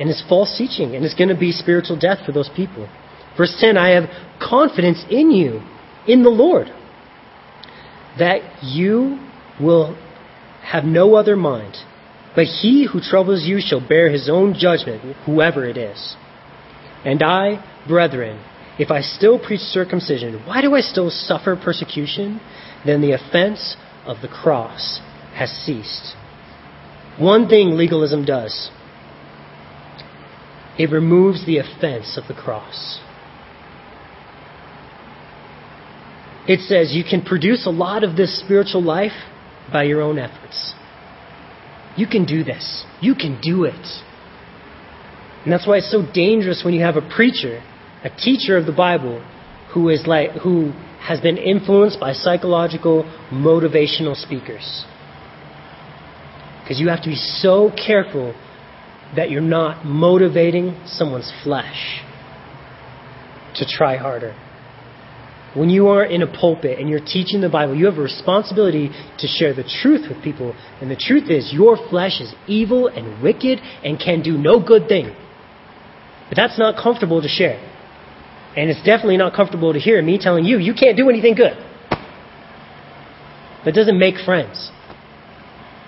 [0.00, 2.88] And it's false teaching, and it's going to be spiritual death for those people.
[3.36, 4.04] Verse 10 I have
[4.40, 5.60] confidence in you,
[6.06, 6.68] in the Lord,
[8.18, 9.18] that you
[9.60, 9.96] will
[10.62, 11.76] have no other mind.
[12.34, 16.16] But he who troubles you shall bear his own judgment, whoever it is.
[17.04, 18.42] And I, brethren,
[18.78, 22.40] if I still preach circumcision, why do I still suffer persecution?
[22.86, 23.76] Then the offense
[24.06, 25.00] of the cross
[25.34, 26.14] has ceased.
[27.18, 28.70] One thing legalism does
[30.78, 32.98] it removes the offense of the cross.
[36.46, 39.12] It says you can produce a lot of this spiritual life
[39.72, 40.74] by your own efforts.
[41.96, 42.84] You can do this.
[43.00, 43.86] You can do it.
[45.44, 47.62] And that's why it's so dangerous when you have a preacher,
[48.04, 49.24] a teacher of the Bible,
[49.74, 54.84] who is like who has been influenced by psychological motivational speakers.
[56.62, 58.34] Because you have to be so careful
[59.16, 62.02] that you're not motivating someone's flesh
[63.56, 64.34] to try harder.
[65.54, 68.90] When you are in a pulpit and you're teaching the Bible, you have a responsibility
[69.18, 70.54] to share the truth with people.
[70.80, 74.88] And the truth is, your flesh is evil and wicked and can do no good
[74.88, 75.14] thing.
[76.28, 77.60] But that's not comfortable to share.
[78.56, 81.56] And it's definitely not comfortable to hear me telling you, you can't do anything good.
[83.66, 84.70] That doesn't make friends.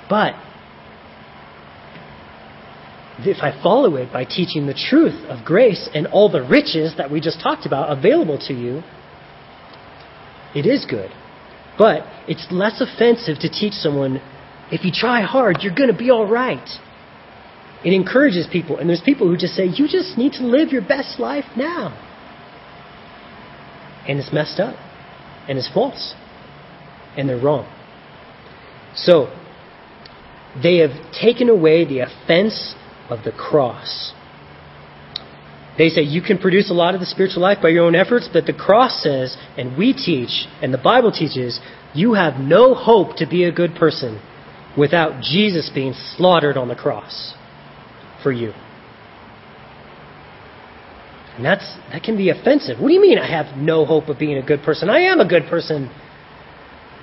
[0.08, 0.34] But
[3.20, 7.10] if I follow it by teaching the truth of grace and all the riches that
[7.10, 8.82] we just talked about available to you,
[10.54, 11.10] it is good.
[11.76, 14.20] But it's less offensive to teach someone
[14.70, 16.68] if you try hard, you're going to be all right.
[17.84, 18.78] It encourages people.
[18.78, 21.92] And there's people who just say, you just need to live your best life now.
[24.08, 24.74] And it's messed up.
[25.48, 26.14] And it's false.
[27.16, 27.70] And they're wrong.
[28.94, 29.28] So,
[30.62, 32.74] they have taken away the offense
[33.10, 34.12] of the cross.
[35.76, 38.28] They say you can produce a lot of the spiritual life by your own efforts,
[38.32, 41.60] but the cross says, and we teach, and the Bible teaches,
[41.94, 44.22] you have no hope to be a good person
[44.78, 47.34] without Jesus being slaughtered on the cross
[48.22, 48.52] for you.
[51.36, 52.78] And that's, that can be offensive.
[52.78, 54.88] What do you mean I have no hope of being a good person?
[54.88, 55.90] I am a good person.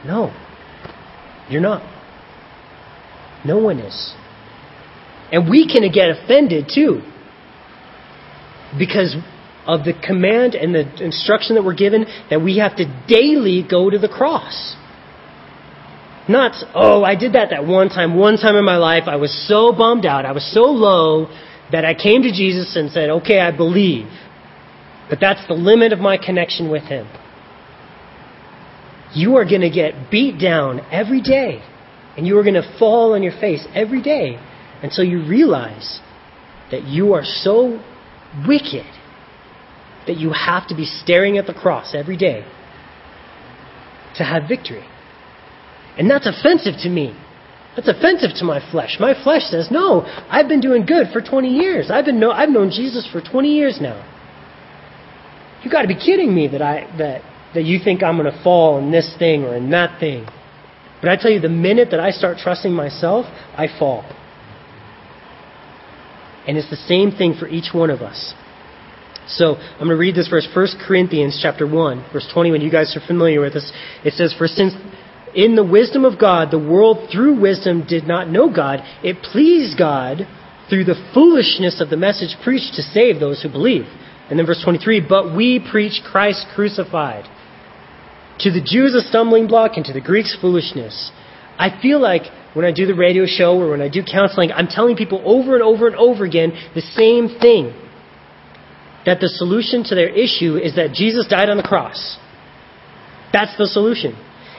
[0.06, 0.34] No,
[1.50, 1.82] you're not.
[3.46, 4.14] No one is.
[5.34, 7.02] And we can get offended too
[8.78, 9.16] because
[9.66, 13.90] of the command and the instruction that we're given that we have to daily go
[13.90, 14.76] to the cross.
[16.28, 19.04] Not, oh, I did that that one time, one time in my life.
[19.08, 20.26] I was so bummed out.
[20.26, 21.28] I was so low
[21.72, 24.08] that I came to Jesus and said, okay, I believe.
[25.10, 27.08] But that's the limit of my connection with Him.
[29.14, 31.62] You are going to get beat down every day.
[32.16, 34.38] And you are going to fall on your face every day
[34.82, 36.00] until you realize
[36.72, 37.84] that you are so
[38.48, 38.86] wicked
[40.08, 42.44] that you have to be staring at the cross every day
[44.16, 44.86] to have victory.
[45.98, 47.16] And that's offensive to me.
[47.76, 48.98] That's offensive to my flesh.
[49.00, 51.90] My flesh says, "No, I've been doing good for 20 years.
[51.90, 54.04] I've been know, I've known Jesus for 20 years now.
[55.64, 57.22] You got to be kidding me that I that
[57.54, 60.26] that you think I'm going to fall in this thing or in that thing."
[61.02, 63.26] But I tell you, the minute that I start trusting myself,
[63.58, 64.06] I fall.
[66.48, 68.34] And it's the same thing for each one of us.
[69.28, 72.62] So I'm going to read this verse, 1 Corinthians chapter 1, verse 21.
[72.62, 73.72] You guys are familiar with this.
[74.04, 74.74] It says, For since
[75.36, 79.78] in the wisdom of God, the world through wisdom did not know God, it pleased
[79.78, 80.28] God
[80.70, 83.86] through the foolishness of the message preached to save those who believe.
[84.30, 87.26] And then verse 23, But we preach Christ crucified.
[88.40, 91.12] To the Jews a stumbling block, and to the Greeks foolishness.
[91.60, 92.24] I feel like
[92.54, 95.54] when I do the radio show or when I do counseling, I'm telling people over
[95.54, 97.74] and over and over again the same thing.
[99.06, 102.18] That the solution to their issue is that Jesus died on the cross.
[103.34, 104.14] That's the solution.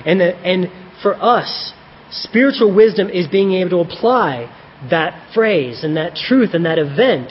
[0.05, 0.67] And, that, and
[1.03, 1.73] for us,
[2.11, 4.51] spiritual wisdom is being able to apply
[4.91, 7.31] that phrase and that truth and that event,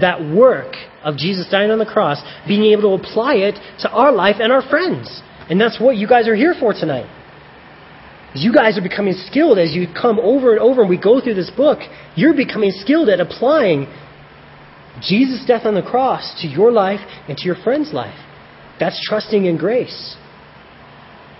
[0.00, 4.12] that work of Jesus dying on the cross, being able to apply it to our
[4.12, 5.22] life and our friends.
[5.50, 7.06] And that's what you guys are here for tonight.
[8.36, 11.34] You guys are becoming skilled as you come over and over and we go through
[11.34, 11.78] this book.
[12.16, 13.86] You're becoming skilled at applying
[15.00, 18.18] Jesus' death on the cross to your life and to your friend's life.
[18.78, 20.16] That's trusting in grace.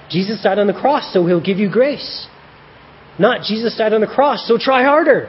[0.08, 2.28] Jesus died on the cross, so he'll give you grace.
[3.18, 5.28] Not Jesus died on the cross, so try harder.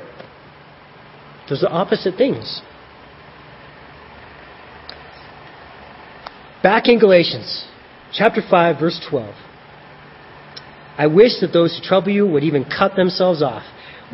[1.49, 2.61] Those are opposite things.
[6.61, 7.65] Back in Galatians,
[8.11, 9.34] chapter 5, verse 12.
[10.97, 13.63] I wish that those who trouble you would even cut themselves off.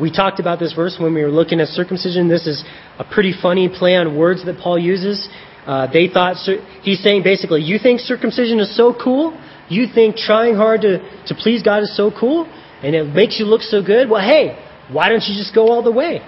[0.00, 2.28] We talked about this verse when we were looking at circumcision.
[2.28, 2.64] This is
[2.98, 5.28] a pretty funny play on words that Paul uses.
[5.66, 6.36] Uh, they thought
[6.82, 9.38] he's saying basically, you think circumcision is so cool?
[9.68, 12.44] You think trying hard to, to please God is so cool?
[12.82, 14.10] And it makes you look so good?
[14.10, 14.58] Well, hey,
[14.92, 16.20] why don't you just go all the way?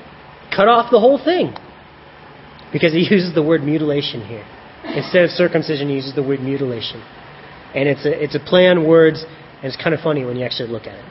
[0.54, 1.54] Cut off the whole thing.
[2.72, 4.46] Because he uses the word mutilation here.
[4.84, 7.02] Instead of circumcision, he uses the word mutilation.
[7.74, 9.24] And it's a, it's a play on words,
[9.62, 11.04] and it's kind of funny when you actually look at it.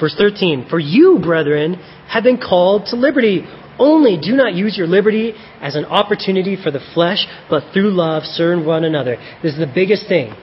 [0.00, 1.74] Verse 13, For you, brethren,
[2.08, 3.44] have been called to liberty.
[3.78, 8.24] Only do not use your liberty as an opportunity for the flesh, but through love
[8.24, 9.16] serve one another.
[9.42, 10.34] This is the biggest thing.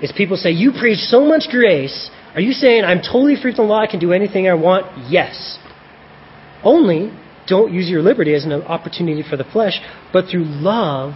[0.00, 2.10] Is people say, You preach so much grace.
[2.34, 3.80] Are you saying I'm totally free from the law?
[3.80, 5.10] I can do anything I want?
[5.10, 5.58] Yes.
[6.62, 7.12] Only
[7.46, 9.80] don't use your liberty as an opportunity for the flesh,
[10.12, 11.14] but through love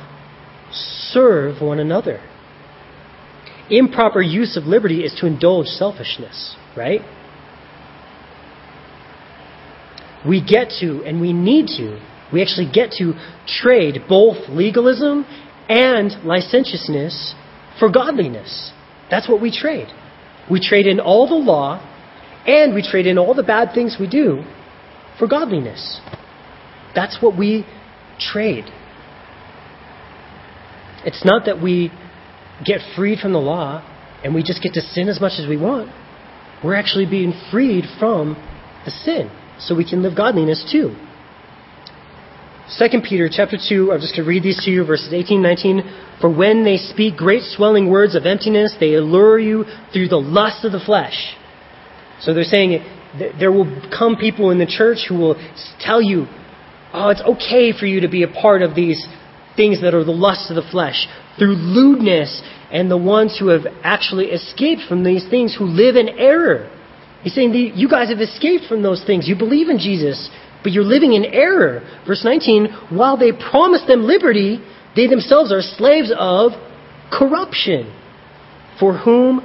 [0.73, 2.21] serve one another.
[3.73, 7.01] Improper use of liberty is to indulge selfishness, right?
[10.27, 12.01] we get to, and we need to,
[12.33, 13.15] we actually get to
[13.47, 15.25] trade both legalism
[15.69, 17.35] and licentiousness
[17.79, 18.73] for godliness.
[19.11, 19.89] That's what we trade.
[20.51, 21.89] We trade in all the law
[22.47, 24.45] and we trade in all the bad things we do
[25.19, 26.01] for godliness.
[26.95, 27.67] That's what we
[28.19, 28.65] trade.
[31.05, 31.91] It's not that we
[32.65, 33.83] get freed from the law
[34.25, 35.91] and we just get to sin as much as we want.
[36.63, 38.37] We're actually being freed from
[38.85, 40.95] the sin so we can live godliness too.
[42.79, 45.83] 2 Peter chapter 2, I'm just going to read these to you, verses 18 19.
[46.21, 50.65] For when they speak great swelling words of emptiness, they allure you through the lust
[50.65, 51.35] of the flesh.
[52.21, 52.83] So they're saying
[53.39, 55.35] there will come people in the church who will
[55.81, 56.27] tell you,
[56.95, 59.05] oh, it's okay for you to be a part of these
[59.57, 61.07] things that are the lusts of the flesh.
[61.39, 66.09] Through lewdness and the ones who have actually escaped from these things who live in
[66.09, 66.71] error.
[67.23, 69.29] He's saying, You guys have escaped from those things.
[69.29, 70.31] You believe in Jesus,
[70.63, 71.83] but you're living in error.
[72.07, 74.59] Verse 19, while they promise them liberty,
[74.97, 76.53] they themselves are slaves of
[77.11, 77.93] corruption,
[78.81, 79.41] for whom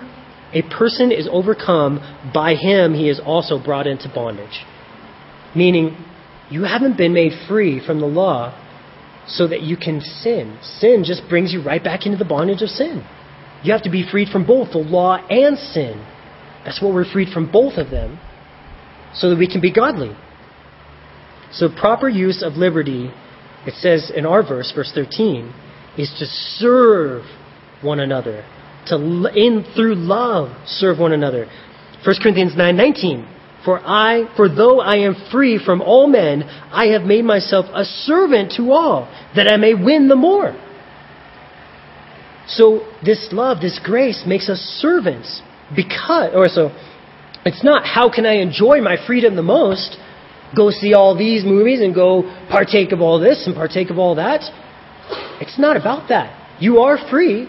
[0.53, 1.99] a person is overcome,
[2.34, 4.64] by him he is also brought into bondage.
[5.55, 5.97] Meaning,
[6.49, 8.64] you haven't been made free from the law
[9.28, 10.57] so that you can sin.
[10.61, 13.05] Sin just brings you right back into the bondage of sin.
[13.63, 16.05] You have to be freed from both the law and sin.
[16.63, 18.19] That's what we're freed from both of them
[19.13, 20.15] so that we can be godly.
[21.51, 23.09] So, proper use of liberty,
[23.65, 25.53] it says in our verse, verse 13,
[25.97, 27.23] is to serve
[27.82, 28.45] one another.
[28.88, 28.95] To,
[29.34, 31.49] in through love, serve one another.
[32.05, 33.37] 1 Corinthians 9:19
[33.68, 37.84] For I for though I am free from all men I have made myself a
[37.84, 40.55] servant to all that I may win the more.
[42.47, 45.41] So this love, this grace makes us servants
[45.76, 46.72] because, or so,
[47.43, 49.97] it's not how can I enjoy my freedom the most,
[50.55, 54.15] go see all these movies and go partake of all this and partake of all
[54.15, 54.43] that.
[55.41, 56.32] It's not about that.
[56.61, 57.41] You are free,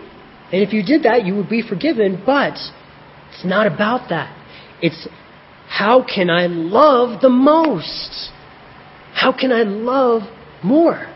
[0.53, 2.55] and if you did that, you would be forgiven, but
[3.31, 4.35] it's not about that.
[4.83, 5.07] It's
[5.69, 8.31] how can I love the most?
[9.15, 10.23] How can I love
[10.63, 11.07] more?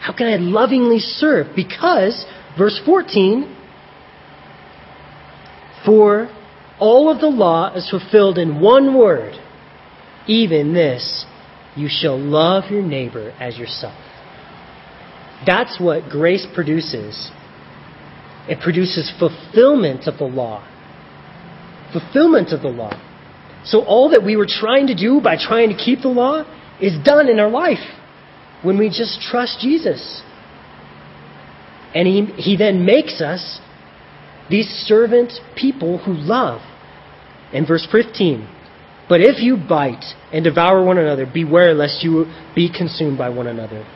[0.00, 1.54] How can I lovingly serve?
[1.54, 2.26] Because,
[2.58, 3.56] verse 14,
[5.84, 6.28] for
[6.78, 9.34] all of the law is fulfilled in one word,
[10.26, 11.24] even this,
[11.76, 13.94] you shall love your neighbor as yourself.
[15.46, 17.30] That's what grace produces.
[18.48, 20.66] It produces fulfillment of the law.
[21.92, 23.00] Fulfillment of the law.
[23.66, 26.44] So all that we were trying to do by trying to keep the law
[26.80, 27.84] is done in our life
[28.62, 30.22] when we just trust Jesus.
[31.94, 33.60] And he, he then makes us
[34.48, 36.60] these servant people who love.
[37.52, 38.48] In verse 15,
[39.08, 43.46] but if you bite and devour one another, beware lest you be consumed by one
[43.46, 43.86] another.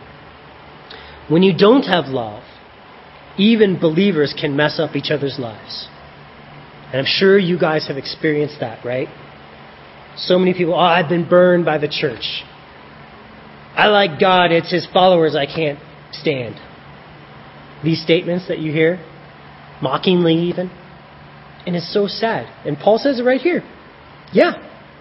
[1.28, 2.44] When you don't have love,
[3.36, 5.88] even believers can mess up each other's lives.
[6.92, 9.08] And I'm sure you guys have experienced that, right?
[10.16, 12.42] So many people, oh, I've been burned by the church.
[13.74, 15.78] I like God, it's his followers I can't
[16.12, 16.56] stand.
[17.82, 19.04] These statements that you hear,
[19.80, 20.70] mockingly even.
[21.66, 22.46] And it's so sad.
[22.66, 23.62] And Paul says it right here.
[24.32, 24.52] Yeah,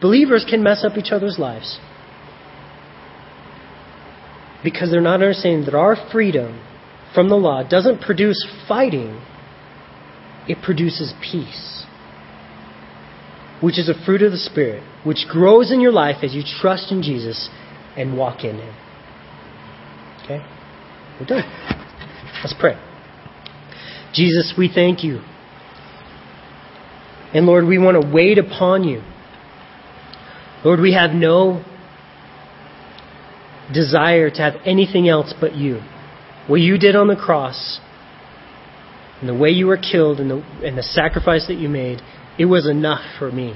[0.01, 1.79] believers can mess up each other's lives.
[4.63, 6.61] Because they're not understanding that our freedom
[7.13, 9.21] from the law doesn't produce fighting,
[10.47, 11.85] it produces peace.
[13.61, 16.91] Which is a fruit of the Spirit, which grows in your life as you trust
[16.91, 17.49] in Jesus
[17.97, 18.75] and walk in Him.
[20.23, 20.45] Okay?
[21.19, 21.43] We're done.
[22.41, 22.79] Let's pray.
[24.13, 25.21] Jesus, we thank you.
[27.33, 29.03] And Lord, we want to wait upon you.
[30.63, 31.63] Lord, we have no
[33.73, 35.81] desire to have anything else but you.
[36.47, 37.79] What you did on the cross,
[39.19, 42.01] and the way you were killed, and the, and the sacrifice that you made,
[42.39, 43.53] it was enough for me.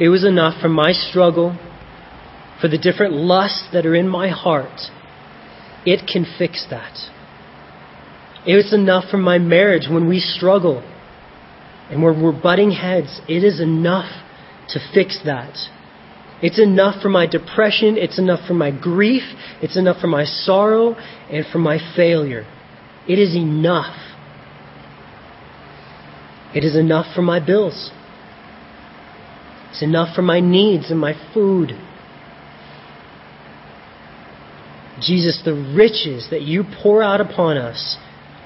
[0.00, 1.58] It was enough for my struggle,
[2.60, 4.90] for the different lusts that are in my heart.
[5.84, 6.96] It can fix that.
[8.46, 10.82] It was enough for my marriage when we struggle
[11.90, 13.20] and when we're butting heads.
[13.28, 14.10] It is enough
[14.70, 15.54] to fix that.
[16.42, 17.96] It's enough for my depression.
[17.98, 19.22] It's enough for my grief.
[19.62, 20.94] It's enough for my sorrow
[21.30, 22.46] and for my failure.
[23.08, 23.96] It is enough.
[26.56, 27.90] It is enough for my bills.
[29.70, 31.72] It's enough for my needs and my food.
[35.02, 37.98] Jesus, the riches that you pour out upon us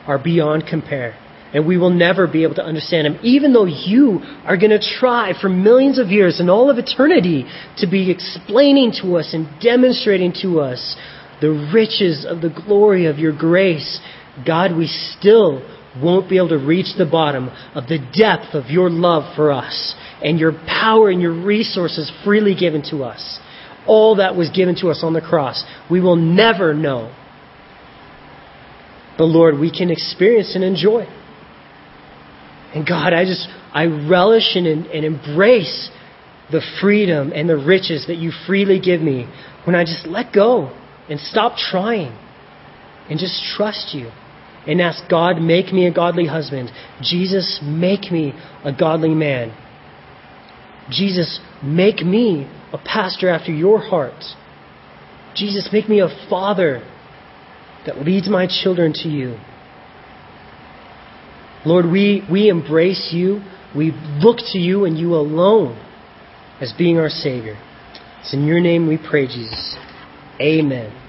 [0.08, 1.16] are beyond compare.
[1.54, 4.80] And we will never be able to understand them, even though you are going to
[4.98, 7.44] try for millions of years and all of eternity
[7.76, 10.96] to be explaining to us and demonstrating to us
[11.40, 14.00] the riches of the glory of your grace.
[14.44, 15.62] God, we still
[15.98, 19.94] won't be able to reach the bottom of the depth of your love for us
[20.22, 23.40] and your power and your resources freely given to us.
[23.86, 25.64] All that was given to us on the cross.
[25.90, 27.14] We will never know.
[29.18, 31.06] But Lord, we can experience and enjoy.
[32.74, 35.90] And God, I just, I relish and, and embrace
[36.52, 39.28] the freedom and the riches that you freely give me
[39.64, 40.76] when I just let go
[41.08, 42.16] and stop trying
[43.08, 44.10] and just trust you
[44.66, 46.70] and ask God, make me a godly husband.
[47.02, 48.32] Jesus, make me
[48.64, 49.56] a godly man.
[50.90, 54.22] Jesus, make me a pastor after your heart.
[55.34, 56.82] Jesus, make me a father
[57.86, 59.38] that leads my children to you.
[61.64, 63.42] Lord, we, we embrace you.
[63.76, 65.78] We look to you and you alone
[66.60, 67.56] as being our Savior.
[68.20, 69.76] It's in your name we pray, Jesus.
[70.40, 70.99] Amen.